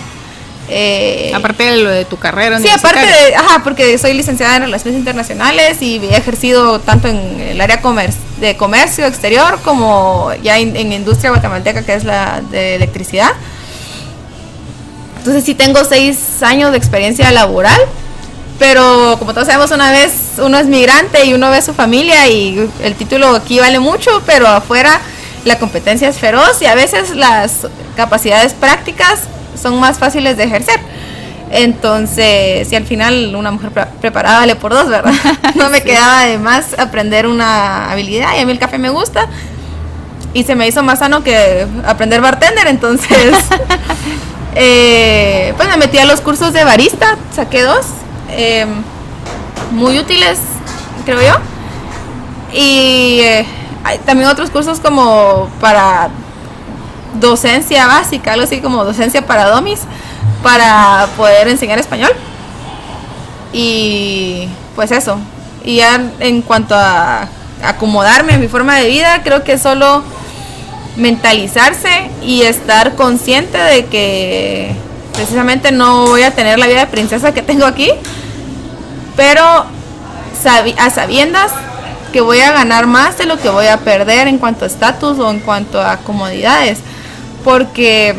[0.71, 2.60] Eh, Aparte de lo de tu carrera.
[2.60, 7.39] Sí, aparte de, ajá, porque soy licenciada en Relaciones Internacionales y he ejercido tanto en
[7.39, 12.41] el área comer- de comercio exterior como ya en, en industria guatemalteca, que es la
[12.52, 13.32] de electricidad.
[15.17, 17.80] Entonces sí tengo seis años de experiencia laboral,
[18.58, 22.28] pero como todos sabemos, una vez uno es migrante y uno ve a su familia
[22.28, 24.99] y el título aquí vale mucho, pero afuera
[25.49, 29.19] la competencia es feroz y a veces las capacidades prácticas
[29.62, 30.79] son más fáciles de ejercer.
[31.51, 35.12] Entonces, y al final una mujer pre- preparada vale por dos, ¿verdad?
[35.55, 39.27] No me quedaba de más aprender una habilidad y a mí el café me gusta
[40.33, 43.33] y se me hizo más sano que aprender bartender, entonces
[44.55, 47.85] eh, pues me metí a los cursos de barista, saqué dos,
[48.31, 48.67] eh,
[49.71, 50.38] muy útiles,
[51.05, 51.35] creo yo.
[52.53, 53.45] Y eh,
[54.06, 56.10] también otros cursos como para
[57.20, 59.82] docencia básica, algo así como docencia para domis,
[60.44, 62.12] para poder enseñar español.
[63.54, 65.18] Y pues eso.
[65.63, 67.28] Y ya en cuanto a
[67.63, 70.04] acomodarme en mi forma de vida, creo que solo
[70.96, 74.76] mentalizarse y estar consciente de que
[75.13, 77.92] precisamente no voy a tener la vida de princesa que tengo aquí,
[79.15, 81.52] pero a sabiendas
[82.12, 85.19] que voy a ganar más de lo que voy a perder en cuanto a estatus
[85.19, 86.80] o en cuanto a comodidades.
[87.43, 88.15] Porque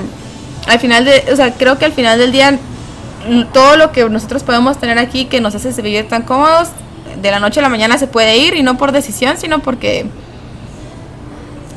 [0.66, 2.58] al final de, o sea, creo que al final del día
[3.52, 6.68] todo lo que nosotros podemos tener aquí que nos hace vivir tan cómodos,
[7.20, 10.06] de la noche a la mañana se puede ir y no por decisión, sino porque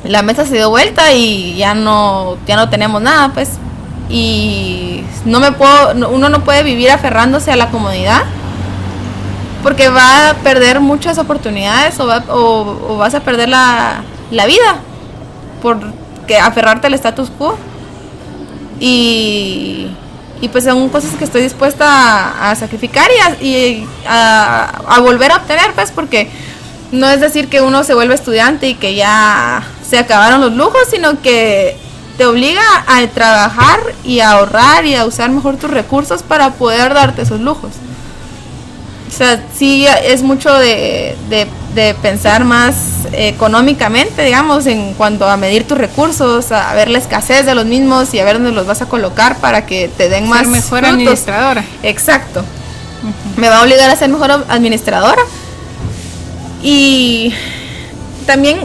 [0.04, 3.50] la mesa se dio vuelta y ya no ya no tenemos nada, pues.
[4.08, 8.22] Y no me puedo uno no puede vivir aferrándose a la comodidad
[9.64, 14.76] porque va a perder muchas oportunidades o, o, vas a perder la, vida
[15.62, 15.80] por
[16.26, 17.56] que aferrarte al status quo.
[18.78, 19.88] Y,
[20.42, 23.08] y pues son cosas que estoy dispuesta a, sacrificar
[23.40, 26.28] y, a, a, volver a obtener, pues porque
[26.92, 30.82] no es decir que uno se vuelve estudiante y que ya se acabaron los lujos,
[30.90, 31.78] sino que
[32.18, 36.92] te obliga a trabajar y a ahorrar y a usar mejor tus recursos para poder
[36.92, 37.70] darte esos lujos.
[39.14, 41.14] O sea, sí es mucho de,
[42.02, 42.74] pensar más
[43.12, 48.12] económicamente, digamos, en cuanto a medir tus recursos, a ver la escasez de los mismos
[48.12, 50.40] y a ver dónde los vas a colocar para que te den más.
[50.40, 51.64] Ser mejor administradora.
[51.84, 52.44] Exacto.
[53.36, 55.22] Me va a obligar a ser mejor administradora.
[56.60, 57.32] Y
[58.26, 58.62] también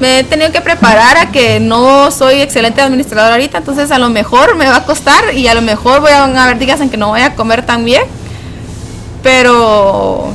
[0.00, 4.08] me he tenido que preparar a que no soy excelente administradora ahorita, entonces a lo
[4.08, 6.96] mejor me va a costar y a lo mejor voy a haber días en que
[6.96, 8.15] no voy a comer tan bien
[9.26, 10.28] pero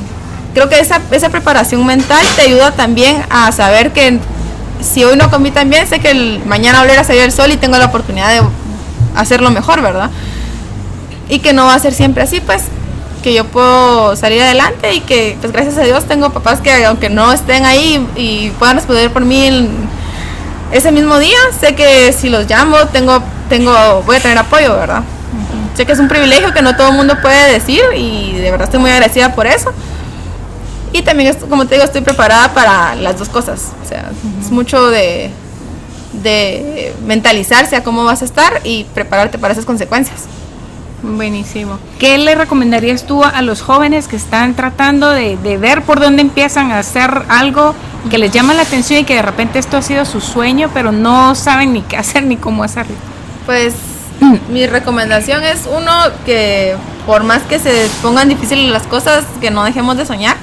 [0.52, 4.18] creo que esa, esa preparación mental te ayuda también a saber que
[4.82, 7.50] si hoy no comí tan bien, sé que el, mañana volverá a salir el sol
[7.50, 8.42] y tengo la oportunidad de
[9.16, 10.10] hacerlo mejor, ¿verdad?
[11.30, 12.64] Y que no va a ser siempre así, pues,
[13.22, 17.08] que yo puedo salir adelante y que, pues, gracias a Dios tengo papás que, aunque
[17.08, 19.70] no estén ahí y puedan responder por mí
[20.70, 25.02] ese mismo día, sé que si los llamo, tengo, tengo, voy a tener apoyo, ¿verdad?
[25.74, 28.64] Sé que es un privilegio que no todo el mundo puede decir y de verdad
[28.64, 29.72] estoy muy agradecida por eso.
[30.92, 33.72] Y también, como te digo, estoy preparada para las dos cosas.
[33.82, 35.30] O sea, es mucho de,
[36.22, 40.24] de mentalizarse a cómo vas a estar y prepararte para esas consecuencias.
[41.02, 41.78] Buenísimo.
[41.98, 46.22] ¿Qué le recomendarías tú a los jóvenes que están tratando de, de, ver por dónde
[46.22, 47.74] empiezan a hacer algo
[48.08, 50.92] que les llama la atención y que de repente esto ha sido su sueño, pero
[50.92, 52.94] no saben ni qué hacer ni cómo hacerlo?
[53.46, 53.74] Pues
[54.48, 55.92] mi recomendación es uno
[56.24, 60.36] que por más que se pongan difíciles las cosas, que no dejemos de soñar.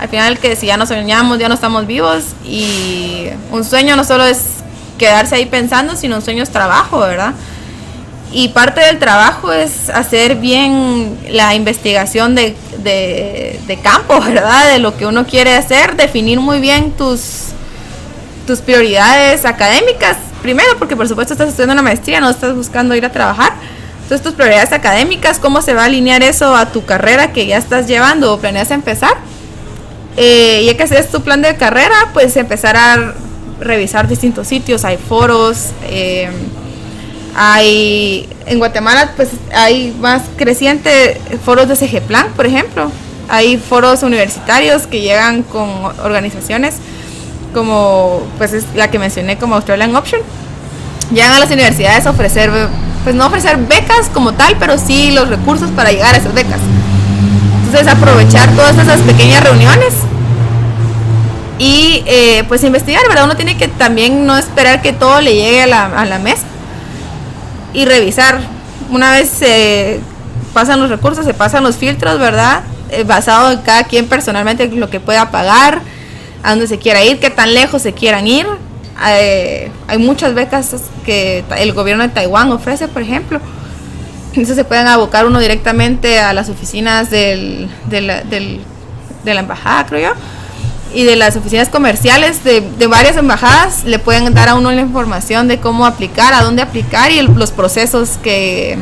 [0.00, 4.04] Al final que si ya no soñamos, ya no estamos vivos y un sueño no
[4.04, 4.58] solo es
[4.96, 7.34] quedarse ahí pensando, sino un sueño es trabajo, ¿verdad?
[8.30, 14.72] Y parte del trabajo es hacer bien la investigación de, de campo, ¿verdad?
[14.72, 17.48] De lo que uno quiere hacer, definir muy bien tus,
[18.46, 23.04] tus prioridades académicas primero porque por supuesto estás estudiando una maestría, no estás buscando ir
[23.04, 23.52] a trabajar.
[24.02, 27.58] Entonces tus prioridades académicas, cómo se va a alinear eso a tu carrera que ya
[27.58, 29.16] estás llevando o planeas empezar.
[30.16, 33.14] Eh, ya que haces tu plan de carrera, pues empezar a
[33.60, 36.28] revisar distintos sitios, hay foros, eh,
[37.34, 42.90] hay en Guatemala pues hay más creciente foros de CG Plan, por ejemplo.
[43.28, 45.68] Hay foros universitarios que llegan con
[46.02, 46.76] organizaciones
[47.52, 50.20] como pues es la que mencioné como Australian Option,
[51.12, 52.50] llegan a las universidades a ofrecer,
[53.04, 56.60] pues no ofrecer becas como tal, pero sí los recursos para llegar a esas becas.
[57.64, 59.94] Entonces aprovechar todas esas pequeñas reuniones
[61.58, 63.24] y eh, pues investigar, ¿verdad?
[63.24, 66.44] Uno tiene que también no esperar que todo le llegue a la, a la mesa
[67.74, 68.40] y revisar.
[68.90, 70.00] Una vez se
[70.54, 72.62] pasan los recursos, se pasan los filtros, ¿verdad?
[72.90, 75.82] Eh, basado en cada quien personalmente lo que pueda pagar
[76.42, 78.46] a dónde se quiera ir, qué tan lejos se quieran ir.
[79.00, 80.74] Hay muchas becas
[81.04, 83.40] que el gobierno de Taiwán ofrece, por ejemplo.
[84.28, 88.60] Entonces se pueden abocar uno directamente a las oficinas del, de, la, de
[89.24, 90.20] la embajada, creo yo.
[90.94, 94.80] Y de las oficinas comerciales de, de, varias embajadas le pueden dar a uno la
[94.80, 98.78] información de cómo aplicar, a dónde aplicar y los procesos que,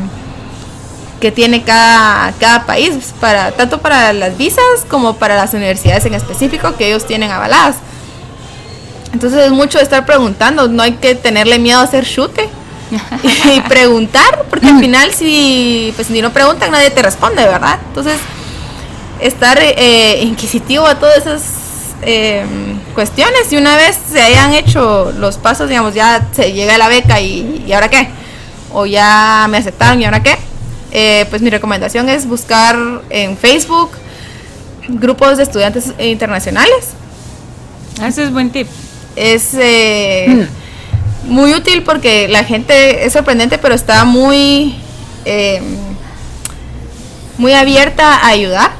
[1.21, 6.15] que tiene cada, cada país, para, tanto para las visas como para las universidades en
[6.15, 7.77] específico que ellos tienen avaladas.
[9.13, 12.49] Entonces es mucho estar preguntando, no hay que tenerle miedo a hacer chute
[13.55, 17.79] y preguntar, porque al final si, pues, si no preguntan nadie te responde, ¿verdad?
[17.89, 18.19] Entonces
[19.21, 21.43] estar eh, inquisitivo a todas esas
[22.03, 22.45] eh,
[22.95, 26.89] cuestiones y una vez se hayan hecho los pasos, digamos, ya se llega a la
[26.89, 28.11] beca y, y ahora qué,
[28.73, 30.37] o ya me aceptaron y ahora qué,
[30.99, 32.75] eh, pues mi recomendación es buscar
[33.11, 33.91] en Facebook
[34.89, 36.95] grupos de estudiantes internacionales.
[38.03, 38.67] Ese es buen tip.
[39.15, 40.49] Es, eh,
[41.25, 44.75] muy útil porque la gente es sorprendente, pero está muy,
[45.27, 45.61] eh,
[47.37, 48.71] muy abierta a ayudar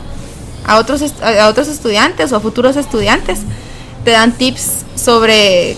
[0.65, 3.41] a otros, a otros estudiantes o a futuros estudiantes.
[4.05, 5.77] Te dan tips sobre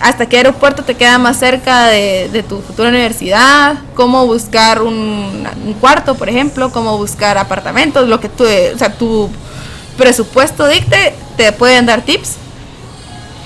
[0.00, 5.46] hasta qué aeropuerto te queda más cerca de, tu futura universidad, cómo buscar un,
[5.80, 9.28] cuarto, por ejemplo, cómo buscar apartamentos, lo que tu, o sea, tu
[9.96, 12.36] presupuesto dicte, te pueden dar tips.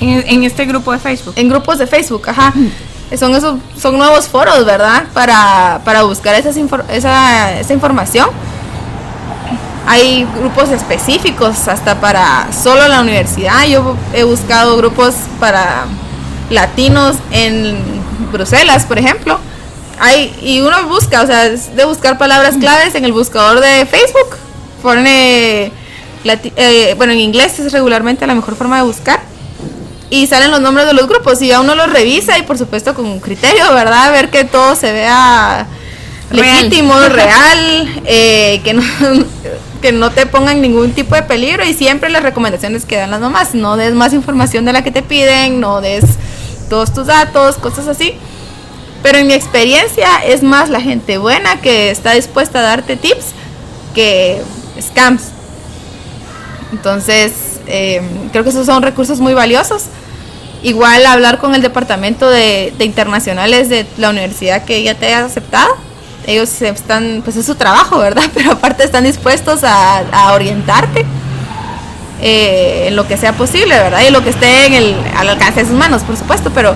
[0.00, 1.34] En, este grupo de Facebook.
[1.36, 2.52] En grupos de Facebook, ajá.
[3.16, 5.04] Son, esos, son nuevos foros, ¿verdad?
[5.14, 6.50] Para, para buscar esa,
[7.60, 8.28] esa información.
[9.86, 13.64] Hay grupos específicos hasta para solo la universidad.
[13.66, 15.86] Yo he buscado grupos para
[16.52, 17.76] latinos en
[18.30, 19.38] Bruselas, por ejemplo.
[19.98, 23.86] Hay, y uno busca, o sea, es de buscar palabras claves en el buscador de
[23.86, 24.36] Facebook.
[24.82, 25.70] Pone,
[26.24, 29.20] eh, bueno, en inglés es regularmente la mejor forma de buscar.
[30.10, 32.94] Y salen los nombres de los grupos y ya uno los revisa y por supuesto
[32.94, 34.12] con un criterio, ¿verdad?
[34.12, 35.66] Ver que todo se vea
[36.30, 38.82] legítimo, real, eh, que, no,
[39.80, 43.20] que no te pongan ningún tipo de peligro y siempre las recomendaciones que dan las
[43.20, 43.54] mamás.
[43.54, 46.04] No des más información de la que te piden, no des
[46.72, 48.14] todos tus datos, cosas así.
[49.02, 53.26] Pero en mi experiencia es más la gente buena que está dispuesta a darte tips
[53.94, 54.40] que
[54.80, 55.24] scams.
[56.72, 59.82] Entonces, em, creo que esos son recursos muy valiosos.
[60.62, 65.76] Igual hablar con el departamento de, internacionales de la universidad que ya te haya aceptado.
[66.26, 68.24] Ellos están, pues es su trabajo, ¿verdad?
[68.34, 71.04] Pero aparte están dispuestos a, a orientarte
[72.22, 74.00] eh, en lo que sea posible, ¿verdad?
[74.08, 76.74] Y lo que esté en el, al alcance de sus manos, por supuesto, pero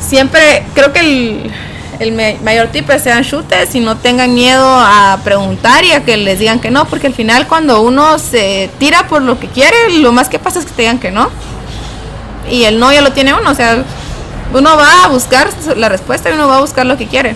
[0.00, 1.50] siempre creo que el,
[1.98, 6.16] el mayor tip es sean chutes y no tengan miedo a preguntar y a que
[6.16, 9.76] les digan que no, porque al final cuando uno se tira por lo que quiere,
[9.98, 11.28] lo más que pasa es que te digan que no.
[12.50, 13.82] Y el no ya lo tiene uno, o sea,
[14.54, 17.34] uno va a buscar la respuesta y uno va a buscar lo que quiere.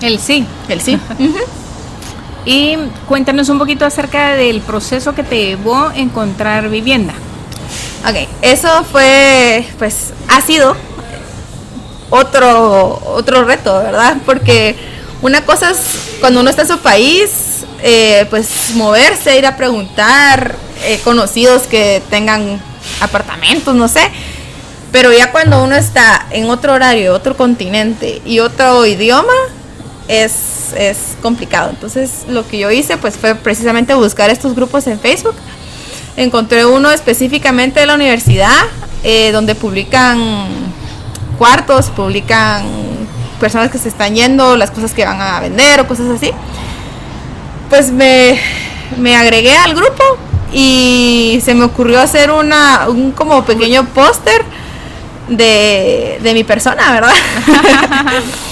[0.00, 0.46] El sí.
[0.68, 0.98] El sí.
[2.46, 2.76] Y
[3.08, 7.12] cuéntanos un poquito acerca del proceso que te llevó a encontrar vivienda.
[8.08, 10.76] Ok, eso fue, pues, ha sido
[12.08, 14.18] otro, otro reto, ¿verdad?
[14.24, 14.76] Porque
[15.22, 15.78] una cosa es
[16.20, 20.54] cuando uno está en su país, eh, pues moverse, ir a preguntar,
[20.84, 22.60] eh, conocidos que tengan
[23.00, 24.08] apartamentos, no sé.
[24.92, 29.34] Pero ya cuando uno está en otro horario, otro continente y otro idioma,
[30.08, 31.70] es, es complicado.
[31.70, 35.34] Entonces lo que yo hice pues fue precisamente buscar estos grupos en Facebook.
[36.16, 38.64] Encontré uno específicamente de la universidad
[39.04, 40.18] eh, donde publican
[41.38, 42.64] cuartos, publican
[43.38, 46.32] personas que se están yendo, las cosas que van a vender o cosas así.
[47.68, 48.40] Pues me,
[48.98, 50.02] me agregué al grupo
[50.52, 54.44] y se me ocurrió hacer una, un como pequeño póster
[55.28, 57.14] de, de mi persona, ¿verdad?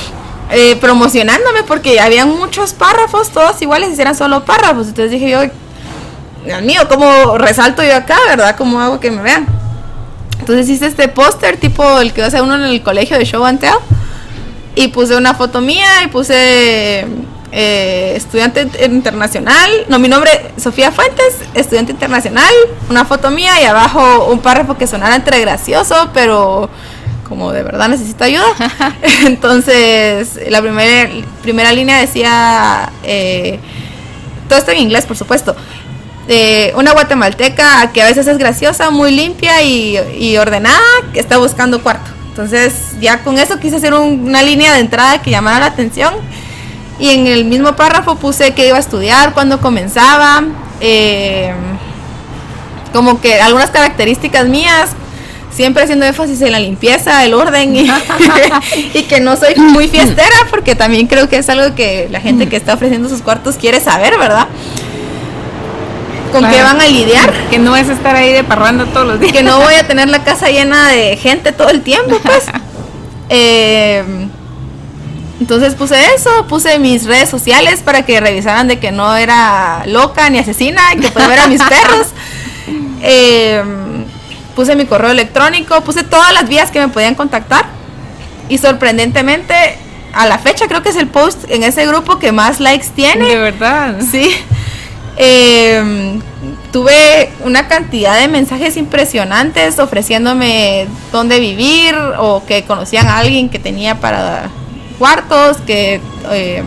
[0.51, 4.89] Eh, promocionándome porque habían muchos párrafos, todos iguales, y eran solo párrafos.
[4.89, 5.41] Entonces dije yo,
[6.45, 8.55] Dios mío, ¿cómo resalto yo acá, verdad?
[8.57, 9.47] ¿Cómo hago que me vean?
[10.39, 13.61] Entonces hice este póster tipo el que hace uno en el colegio de Show and
[13.61, 13.75] Tell.
[14.77, 17.07] Y puse una foto mía y puse
[17.53, 19.71] eh, estudiante internacional.
[19.89, 22.53] No, mi nombre Sofía Fuentes, estudiante internacional.
[22.91, 26.69] Una foto mía y abajo un párrafo que sonara entre gracioso, pero
[27.29, 28.45] como de verdad necesito ayuda.
[29.27, 31.11] Entonces, la primera,
[31.43, 33.59] primera línea decía, eh,
[34.49, 35.57] todo esto en inglés, por supuesto.
[36.27, 40.81] Eh, una guatemalteca que a veces es graciosa, muy limpia y, ordenada,
[41.13, 42.11] que está buscando cuarto.
[42.29, 46.15] Entonces, ya con eso quise hacer una línea de entrada que llamara la atención.
[46.99, 50.45] Y en el mismo párrafo puse que iba a estudiar, cuándo comenzaba,
[50.81, 51.53] eh,
[52.93, 54.91] como que algunas características mías,
[55.55, 57.77] siempre haciendo énfasis en la limpieza, el orden
[58.95, 62.49] y, que no soy muy fiestera porque también creo que es algo que la gente
[62.49, 64.49] que está ofreciendo sus cuartos quiere saber, ¿verdad?
[66.33, 67.33] ¿Con qué van a lidiar?
[67.49, 69.33] Que no es estar ahí de parranda todos los días.
[69.33, 72.45] Que no voy a tener la casa llena de gente todo el tiempo, pues.
[73.31, 74.05] Eh,
[75.41, 80.29] entonces puse eso, puse mis redes sociales para que revisaran de que no era loca
[80.29, 82.09] ni asesina, que pueda ver a mis perros.
[83.03, 83.63] Eh,
[84.55, 87.67] puse mi correo electrónico, puse todas las vías que me podían contactar
[88.49, 89.55] y sorprendentemente
[90.13, 93.27] a la fecha creo que es el post en ese grupo que más likes tiene.
[93.27, 93.97] De verdad.
[94.11, 94.31] Sí.
[95.17, 96.21] Em,
[96.73, 103.61] tuve una cantidad de mensajes impresionantes ofreciéndome dónde vivir o que conocían a alguien que
[103.61, 104.51] tenía para
[104.99, 106.01] cuartos, que
[106.33, 106.65] em,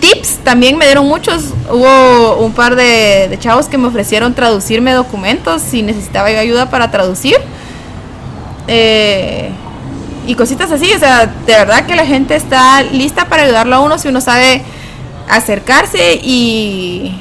[0.00, 1.44] tips también me dieron muchos.
[1.70, 7.36] Hubo un par de, chavos que me ofrecieron traducirme documentos si necesitaba ayuda para traducir.
[8.66, 9.50] Eh,
[10.26, 10.92] y cositas así.
[10.92, 14.20] O sea, de verdad que la gente está lista para ayudarlo a uno si uno
[14.20, 14.62] sabe
[15.28, 17.14] acercarse y,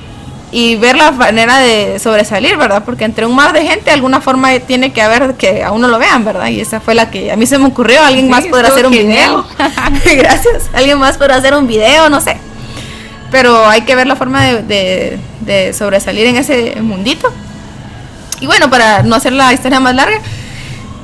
[0.52, 2.84] y ver la manera de sobresalir, ¿verdad?
[2.86, 6.00] Porque entre un mar de gente, alguna forma tiene que haber que a uno lo
[6.00, 6.48] vean, ¿verdad?
[6.48, 8.02] Y esa fue la que a mí se me ocurrió.
[8.04, 9.46] Alguien más podrá hacer un video.
[10.06, 10.70] Gracias.
[10.74, 12.38] Alguien más podrá hacer un video, no sé.
[13.32, 17.32] Pero hay que ver la forma de, de sobresalir en ese mundito.
[18.40, 20.22] Y bueno, para no hacer la historia más larga,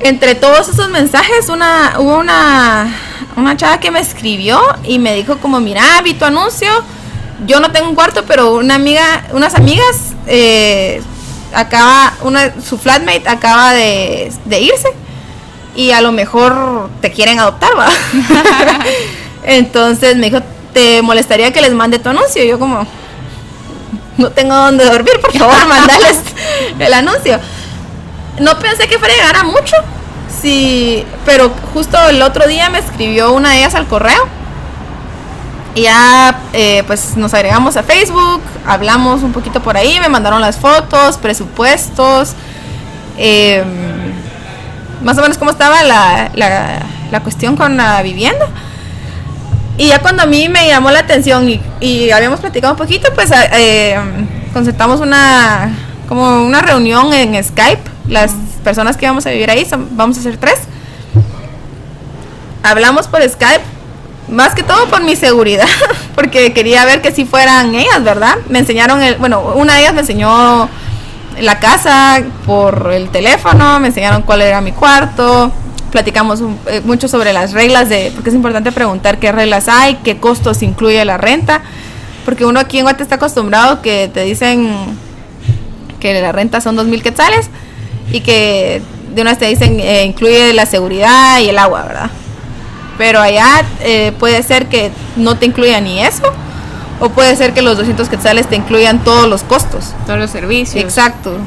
[0.03, 2.93] entre todos esos mensajes, una, hubo una,
[3.35, 6.69] una chava que me escribió y me dijo como, mira, vi tu anuncio,
[7.45, 11.01] yo no tengo un cuarto, pero una amiga, unas amigas, eh,
[11.53, 14.89] acaba, una, su flatmate acaba de, irse
[15.75, 17.89] y a lo mejor te quieren adoptar, ¿va?
[19.43, 20.43] Entonces me dijo,
[20.73, 22.43] ¿te molestaría que les mande tu anuncio?
[22.43, 22.85] Y yo como,
[24.17, 26.19] no tengo dónde dormir, por favor, mandales
[26.79, 27.39] el anuncio.
[28.39, 29.75] No pensé que fuera a llegar a mucho,
[30.41, 34.27] sí, pero justo el otro día me escribió una de ellas al correo.
[35.75, 40.39] Y ya eh, pues nos agregamos a Facebook, hablamos un poquito por ahí, me mandaron
[40.39, 42.33] las fotos, presupuestos,
[43.17, 44.13] em,
[45.01, 46.29] más o menos cómo estaba la,
[47.11, 48.49] la cuestión con la vivienda.
[49.77, 53.31] Y ya cuando a mí me llamó la atención y, habíamos platicado un poquito, pues
[53.53, 53.97] eh,
[54.53, 55.75] concertamos una
[56.07, 57.81] como una reunión en Skype.
[58.07, 60.59] Las personas que vamos a vivir ahí, vamos a ser tres.
[62.61, 63.63] Hablamos por Skype,
[64.29, 65.67] más que todo por mi seguridad,
[66.15, 68.37] porque quería ver que si fueran ellas, ¿verdad?
[68.49, 70.69] Me enseñaron, el, bueno, una de ellas me enseñó
[71.39, 75.51] la casa por el teléfono, me enseñaron cuál era mi cuarto,
[75.93, 80.17] platicamos eh, mucho sobre las reglas de, porque es importante preguntar qué reglas hay, qué
[80.17, 81.61] costos incluye la renta,
[82.25, 84.75] porque uno aquí en Guate está acostumbrado que te dicen
[85.99, 87.47] que la renta son dos mil quetzales
[88.11, 88.81] y que
[89.13, 92.09] de una vez te dicen eh, incluye la seguridad y el agua, ¿verdad?
[92.97, 96.23] Pero allá eh, puede ser que no te incluya ni eso,
[96.99, 99.93] o puede ser que los 200 quetzales te incluyan todos los costos.
[100.07, 100.83] Todos los servicios.
[100.83, 101.37] Exacto.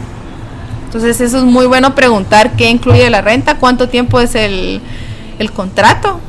[0.96, 4.80] Entonces eso es muy bueno preguntar qué incluye la renta, cuánto tiempo es el,
[5.52, 6.20] contrato,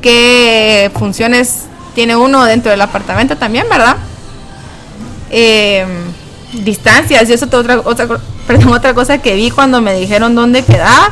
[0.00, 1.64] qué funciones
[1.94, 3.98] tiene uno dentro del apartamento también, ¿verdad?
[5.28, 5.88] Em,
[6.64, 8.08] distancias, y eso es otra, otra,
[8.46, 11.10] perdón, otra cosa que vi cuando me dijeron dónde quedaba.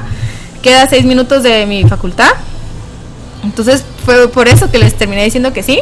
[0.63, 2.33] Queda seis minutos de mi facultad.
[3.45, 5.81] Entonces fue por eso que les terminé diciendo que sí.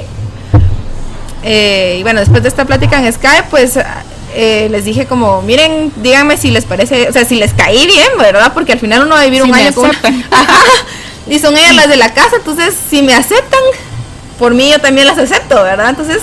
[1.44, 3.78] Eh, y bueno, después de esta plática en Skype, pues
[4.34, 8.08] eh, les dije como, miren, díganme si les parece, o sea, si les caí bien,
[8.18, 8.52] ¿verdad?
[8.52, 9.90] Porque al final uno va a vivir un año con...
[11.26, 13.60] y son ellas las de la casa, entonces si me aceptan,
[14.38, 15.90] por mí yo también las acepto, ¿verdad?
[15.90, 16.22] Entonces,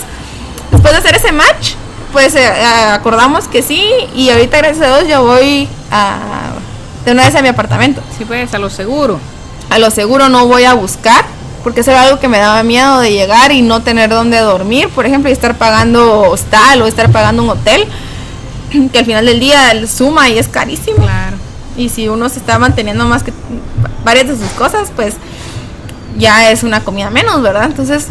[0.72, 1.74] después de hacer ese match,
[2.12, 2.48] pues eh,
[2.92, 3.84] acordamos que sí
[4.16, 6.54] y ahorita gracias a Dios yo voy a,
[7.04, 8.02] de una vez a mi apartamento.
[8.18, 9.20] Sí, pues, a lo seguro.
[9.70, 11.26] A lo seguro no voy a buscar
[11.66, 14.88] porque eso era algo que me daba miedo de llegar y no tener dónde dormir,
[14.90, 17.88] por ejemplo, y estar pagando hostal o estar pagando un hotel,
[18.94, 20.98] que al final del día suma y es carísimo.
[20.98, 21.38] Claro.
[21.76, 23.34] Y si uno se está manteniendo más que
[24.04, 25.16] varias de sus cosas, pues
[26.20, 27.66] ya es una comida menos, ¿verdad?
[27.66, 28.10] Entonces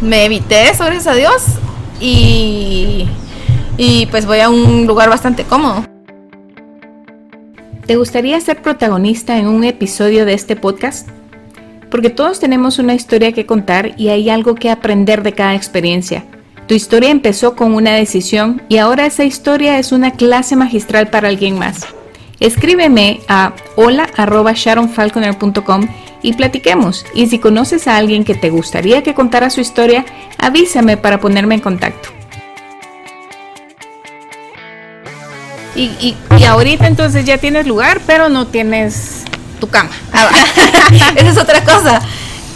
[0.00, 1.42] me evité eso, gracias a Dios,
[2.00, 3.08] y,
[3.76, 5.84] y pues voy a un lugar bastante cómodo.
[7.88, 11.08] ¿Te gustaría ser protagonista en un episodio de este podcast?
[11.94, 16.24] Porque todos tenemos una historia que contar y hay algo que aprender de cada experiencia.
[16.66, 21.28] Tu historia empezó con una decisión y ahora esa historia es una clase magistral para
[21.28, 21.86] alguien más.
[22.40, 25.86] Escríbeme a hola.sharonfalconer.com
[26.20, 27.06] y platiquemos.
[27.14, 30.04] Y si conoces a alguien que te gustaría que contara su historia,
[30.36, 32.08] avísame para ponerme en contacto.
[35.76, 39.23] Y, ahorita entonces ya tienes lugar, pero no tienes
[39.64, 39.90] tu cama.
[40.12, 40.30] Ah,
[41.16, 42.00] Esa es otra cosa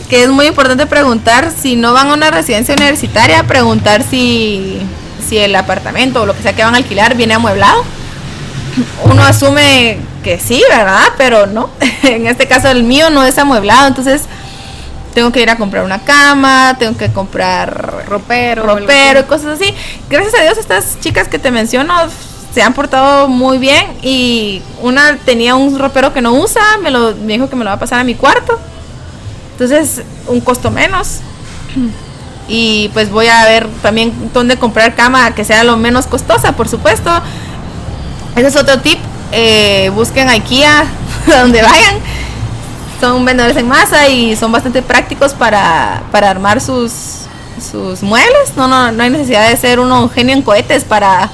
[0.08, 4.78] que es muy importante preguntar si no van a una residencia universitaria, preguntar si,
[5.26, 7.84] si el apartamento o lo que sea que van a alquilar viene amueblado.
[9.04, 11.12] Uno asume que sí, ¿verdad?
[11.18, 11.70] Pero no.
[12.02, 14.22] en este caso el mío no es amueblado, entonces
[15.14, 19.74] tengo que ir a comprar una cama, tengo que comprar ropero, ropero y cosas así.
[20.08, 21.94] Gracias a Dios estas chicas que te menciono
[22.52, 27.12] se han portado muy bien y una tenía un ropero que no usa, me, lo,
[27.12, 28.58] dijo que me lo va a pasar a mi cuarto.
[29.52, 31.18] Entonces, un costo menos.
[32.50, 36.66] Y pues voy a ver también dónde comprar cama que sea lo menos costosa, por
[36.66, 37.10] supuesto.
[38.36, 38.98] Ese es otro tip.
[39.32, 40.86] Eh, busquen IKEA
[41.26, 41.96] donde vayan.
[43.02, 46.92] Son vendedores en masa y son bastante prácticos para, para armar sus,
[47.60, 48.56] sus muebles.
[48.56, 51.28] No, no, no hay necesidad de ser uno un genio en cohetes para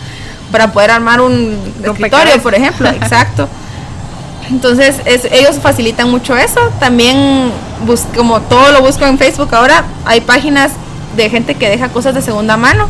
[0.55, 2.89] para poder armar un escritorio, por ejemplo.
[3.03, 3.49] Exacto.
[4.49, 6.61] Entonces ellos facilitan mucho eso.
[6.79, 7.51] También
[8.15, 10.71] como todo lo busco en Facebook ahora, hay páginas
[11.17, 12.87] de gente que deja cosas de segunda mano.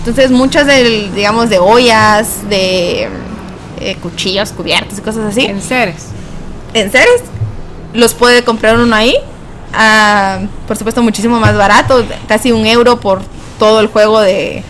[0.00, 3.08] Entonces muchas de, digamos, de ollas, de
[3.80, 5.46] eh, cuchillos, cubiertos y cosas así.
[5.46, 6.08] En seres.
[6.74, 7.22] En seres.
[7.94, 9.14] Los puede comprar uno ahí.
[9.72, 13.22] Ah, por supuesto muchísimo más barato, casi un euro por
[13.58, 14.62] todo el juego de...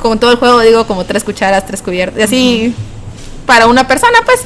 [0.00, 2.18] Con todo el juego digo como tres cucharas, tres cubiertos.
[2.18, 2.74] Y así
[3.46, 4.40] para una persona pues.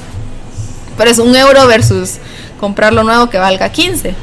[0.97, 2.19] Pero es un euro versus
[2.59, 4.15] comprarlo nuevo que valga 15.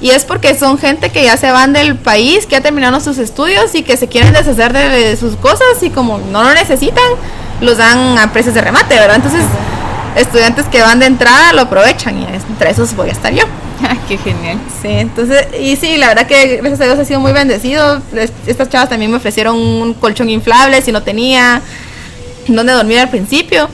[0.00, 3.18] Y es porque son gente que ya se van del país, que ya terminaron sus
[3.18, 7.04] estudios y que se quieren deshacer de, sus cosas y como no lo necesitan,
[7.60, 9.16] los dan a precios de remate, ¿verdad?
[9.16, 9.42] Entonces,
[10.16, 13.44] estudiantes que van de entrada lo aprovechan y entre esos voy a estar yo.
[14.08, 14.58] Qué genial.
[14.82, 18.00] Sí, entonces, y sí, la verdad que gracias a Dios ha sido muy bendecido.
[18.46, 21.62] Estas chavas también me ofrecieron un colchón inflable si no tenía
[22.46, 23.68] donde dormir al principio.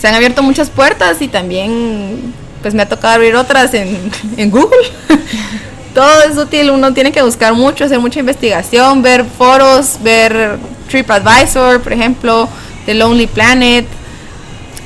[0.00, 4.10] Se han abierto muchas puertas y también pues me ha tocado abrir otras en,
[4.50, 4.86] Google.
[5.94, 10.58] Todo es útil, uno tiene que buscar mucho, hacer mucha investigación, ver foros, ver
[10.88, 12.48] TripAdvisor, por ejemplo,
[12.84, 13.86] The Lonely Planet,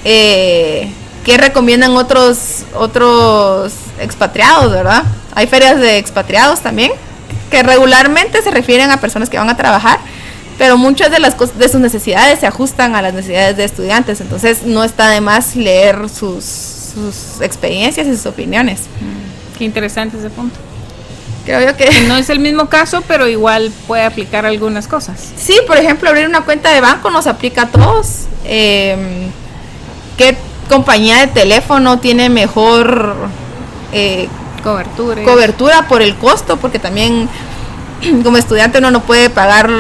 [0.05, 0.91] eh,
[1.29, 5.03] qué recomiendan otros, otros expatriados, ¿verdad?
[5.35, 6.91] Hay ferias de expatriados también,
[7.51, 9.99] que regularmente se refieren a personas que van a trabajar,
[10.57, 14.63] pero muchas de las de sus necesidades se ajustan a las necesidades de estudiantes, entonces
[14.63, 16.45] no está de más leer sus
[16.95, 18.81] sus experiencias y sus opiniones.
[18.81, 20.59] Mm, qué interesante ese punto.
[21.45, 21.91] Creo yo que...
[22.09, 25.21] No es el mismo caso, pero igual puede aplicar algunas cosas.
[25.37, 28.25] Sí, por ejemplo, abrir una cuenta de banco nos aplica a todos.
[28.47, 29.31] Em,
[30.17, 30.35] ¿Qué
[30.69, 33.17] compañía de teléfono tiene mejor
[33.93, 34.29] eh,
[34.63, 35.23] cobertura?
[35.25, 37.29] Cobertura por el costo, porque también
[38.23, 39.71] como estudiante uno no puede pagar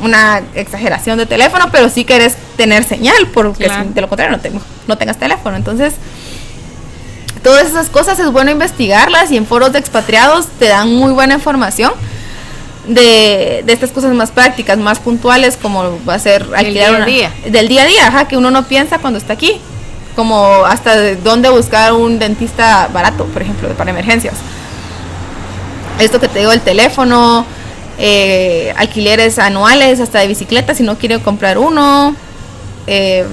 [0.00, 4.60] una exageración de teléfono, pero sí querés tener señal, porque de lo contrario no, tengo,
[4.86, 5.56] no tengas teléfono.
[5.56, 5.94] Entonces,
[7.42, 11.34] todas esas cosas es bueno investigarlas y en foros de expatriados te dan muy buena
[11.34, 11.92] información
[12.86, 17.50] de, de estas cosas más prácticas, más puntuales, como va a ser alquilar día día.
[17.50, 19.60] del día a día, que uno no piensa cuando está aquí,
[20.14, 24.34] como hasta de dónde buscar un dentista barato, por ejemplo, para emergencias.
[25.98, 27.44] Esto que te digo, el teléfono,
[27.98, 32.14] eh, alquileres anuales, hasta de bicicleta, si no quiero comprar uno,
[32.86, 33.24] eh,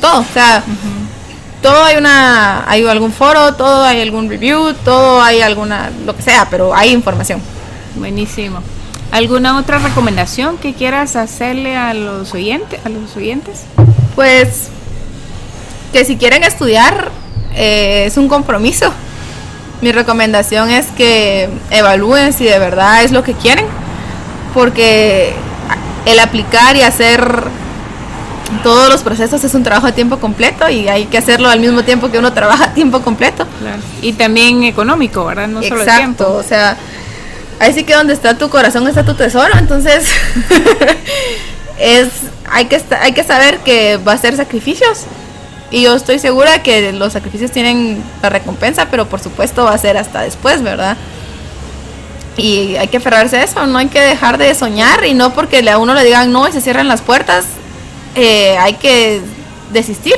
[0.00, 0.62] todo, o sea,
[1.62, 6.22] todo hay una, hay algún foro, todo hay algún review, todo hay alguna, lo que
[6.22, 7.40] sea, pero hay información.
[7.96, 8.60] Buenísimo.
[9.10, 13.62] ¿Alguna otra recomendación que quieras hacerle a los oyentes, a los oyentes?
[14.14, 14.68] Pues
[15.92, 17.10] que si quieren estudiar
[17.54, 18.92] eh, es un compromiso.
[19.80, 23.66] Mi recomendación es que evalúen si de verdad es lo que quieren,
[24.54, 25.34] porque
[26.06, 27.44] el aplicar y hacer
[28.62, 31.82] todos los procesos es un trabajo a tiempo completo y hay que hacerlo al mismo
[31.82, 33.46] tiempo que uno trabaja a tiempo completo.
[34.02, 35.48] Y también económico, ¿verdad?
[35.48, 36.24] No solo Exacto, tiempo.
[36.32, 36.76] o sea,
[37.58, 40.08] ahí sí que donde está tu corazón está tu tesoro, entonces
[41.78, 42.08] es
[42.50, 45.04] hay que hay que saber que va a ser sacrificios
[45.70, 49.78] y yo estoy segura que los sacrificios tienen la recompensa, pero por supuesto va a
[49.78, 50.96] ser hasta después, ¿verdad?
[52.36, 55.68] Y hay que aferrarse a eso, no hay que dejar de soñar y no porque
[55.68, 57.46] a uno le digan no y se cierran las puertas,
[58.14, 59.20] eh, hay que
[59.72, 60.16] desistir.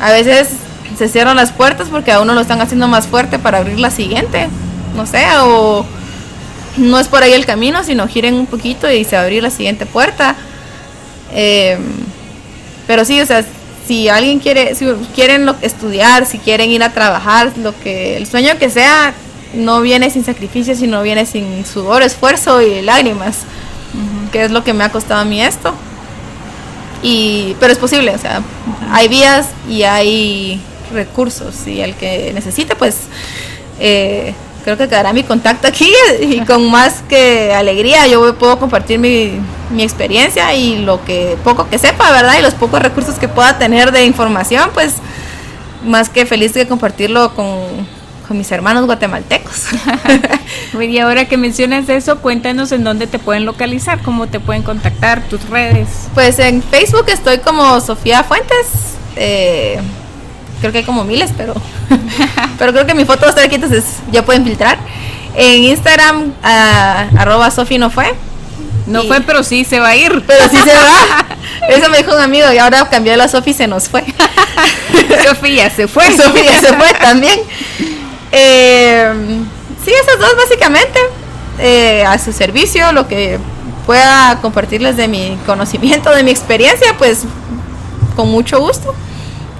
[0.00, 0.48] A veces
[0.96, 3.90] se cierran las puertas porque a uno lo están haciendo más fuerte para abrir la
[3.90, 4.48] siguiente,
[4.94, 5.84] no sé, o
[6.76, 9.86] no es por ahí el camino, sino giren un poquito y se abrir la siguiente
[9.86, 10.36] puerta.
[11.32, 11.78] Eh,
[12.86, 13.44] pero sí, o sea,
[13.88, 14.84] si alguien quiere, si
[15.14, 19.14] quieren estudiar, si quieren ir a trabajar, lo que el sueño que sea,
[19.54, 23.38] no viene sin sacrificio, sino viene sin sudor, esfuerzo y lágrimas,
[24.30, 25.72] que es lo que me ha costado a mí esto.
[27.02, 28.42] Y, pero es posible, o sea,
[28.92, 30.60] hay vías y hay
[30.92, 32.96] recursos y el que necesite, pues
[33.80, 34.34] eh,
[34.68, 35.90] creo que quedará mi contacto aquí
[36.20, 39.40] y con más que alegría yo puedo compartir mi,
[39.70, 42.34] mi experiencia y lo que poco que sepa, ¿verdad?
[42.38, 44.96] Y los pocos recursos que pueda tener de información, pues
[45.86, 47.46] más que feliz de compartirlo con,
[48.26, 49.68] con mis hermanos guatemaltecos.
[50.78, 55.22] y ahora que mencionas eso, cuéntanos en dónde te pueden localizar, cómo te pueden contactar,
[55.30, 55.88] tus redes.
[56.12, 58.66] Pues en Facebook estoy como Sofía Fuentes.
[59.16, 59.80] Eh,
[60.60, 61.54] creo que hay como miles, pero,
[62.58, 64.78] pero creo que mi foto va a estar aquí, entonces ya pueden filtrar.
[65.34, 68.14] En Instagram, uh, arroba Sofi no fue.
[68.86, 70.24] No fue, pero sí se va a ir.
[70.26, 71.26] Pero sí se va.
[71.68, 74.02] Eso me dijo un amigo y ahora cambió la Sofi se nos fue.
[75.24, 76.10] Sofía se fue.
[76.16, 77.38] Sofía se fue también.
[78.32, 79.12] Eh,
[79.84, 80.98] sí, esas dos básicamente.
[81.60, 83.38] Eh, a su servicio, lo que
[83.84, 87.24] pueda compartirles de mi conocimiento, de mi experiencia, pues
[88.16, 88.94] con mucho gusto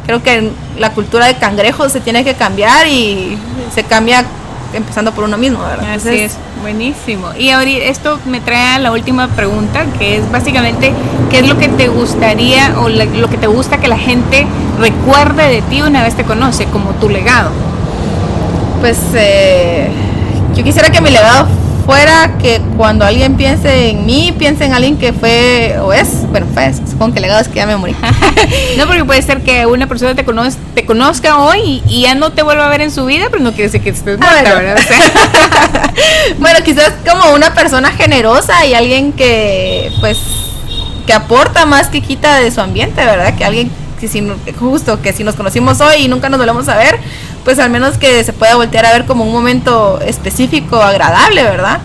[0.08, 3.36] Creo que la cultura de cangrejos se tiene que cambiar y
[3.74, 4.24] se cambia
[4.72, 5.96] empezando por uno mismo, ¿verdad?
[5.96, 7.34] Así es, buenísimo.
[7.38, 10.94] Y ahora esto me trae a la última pregunta, que es básicamente,
[11.30, 14.46] ¿qué es lo que te gustaría o lo que te gusta que la gente
[14.78, 17.50] recuerde de ti una vez te conoce, como tu legado?
[18.80, 19.90] Pues eh,
[20.54, 21.48] yo quisiera que mi legado
[21.88, 26.46] fuera que cuando alguien piense en mí, piense en alguien que fue o es, bueno,
[26.52, 27.96] fue, supongo que legado es que ya me morí.
[28.76, 32.30] no, porque puede ser que una persona te, conozca, te conozca hoy y, ya no
[32.32, 34.56] te vuelva a ver en su vida, pero no quiere decir que estés muerta, bueno.
[34.56, 34.82] ¿verdad?
[36.38, 40.18] bueno, quizás como una persona generosa y alguien que, pues,
[41.06, 43.34] que aporta más que quita de su ambiente, ¿verdad?
[43.34, 44.22] Que alguien que si,
[44.58, 46.98] justo que si nos conocimos hoy y nunca nos volvemos a ver,
[47.48, 51.80] pues al menos que se pueda voltear a ver como un momento específico, agradable, ¿verdad?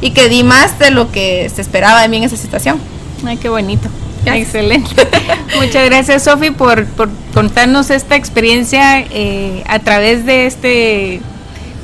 [0.00, 2.78] Y que di más de lo que se esperaba de mí en esa situación.
[3.26, 3.88] Ay, qué bonito.
[4.24, 4.94] Excelente.
[5.60, 11.20] Muchas gracias, Sofi, por, por, contarnos esta experiencia eh, a través de este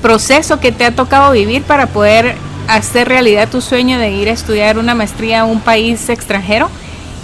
[0.02, 2.36] proceso que te ha tocado vivir para poder
[2.68, 6.70] hacer realidad tu sueño de ir a estudiar una maestría a un país extranjero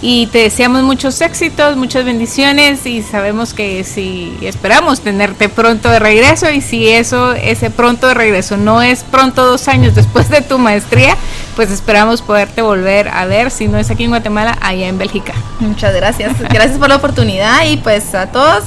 [0.01, 5.99] y te deseamos muchos éxitos, muchas bendiciones y sabemos que si esperamos tenerte pronto de
[5.99, 10.41] regreso y si eso, ese pronto de regreso no es pronto dos años después de
[10.41, 11.15] tu maestría,
[11.55, 15.33] pues esperamos poderte volver a ver, si no es aquí en Guatemala, allá en Bélgica.
[15.59, 18.63] Muchas gracias, gracias por la oportunidad y pues a todos,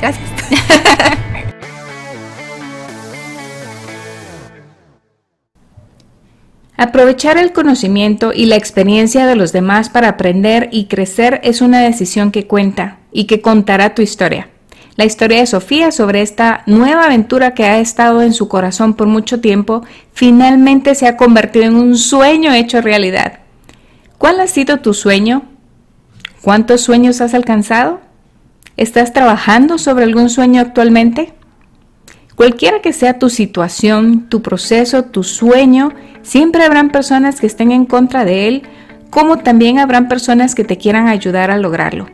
[0.00, 0.28] gracias.
[6.82, 11.80] Aprovechar el conocimiento y la experiencia de los demás para aprender y crecer es una
[11.80, 14.48] decisión que cuenta y que contará tu historia.
[14.96, 19.08] La historia de Sofía sobre esta nueva aventura que ha estado en su corazón por
[19.08, 19.82] mucho tiempo
[20.14, 23.40] finalmente se ha convertido en un sueño hecho realidad.
[24.16, 25.42] ¿Cuál ha sido tu sueño?
[26.40, 28.00] ¿Cuántos sueños has alcanzado?
[28.78, 31.34] ¿Estás trabajando sobre algún sueño actualmente?
[32.40, 37.84] Cualquiera que sea tu situación, tu proceso, tu sueño, siempre habrán personas que estén en
[37.84, 38.62] contra de él,
[39.10, 42.06] como también habrán personas que te quieran ayudar a lograrlo.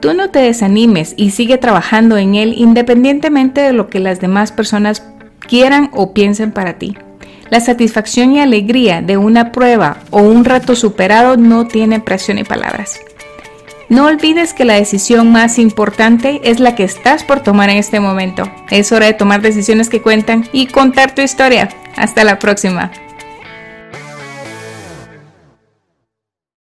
[0.00, 4.50] Tú no te desanimes y sigue trabajando en él independientemente de lo que las demás
[4.50, 5.04] personas
[5.38, 6.98] quieran o piensen para ti.
[7.48, 12.42] La satisfacción y alegría de una prueba o un reto superado no tiene precio ni
[12.42, 12.98] palabras.
[13.88, 18.00] No olvides que la decisión más importante es la que estás por tomar en este
[18.00, 18.50] momento.
[18.68, 21.68] Es hora de tomar decisiones que cuentan y contar tu historia.
[21.96, 22.90] Hasta la próxima.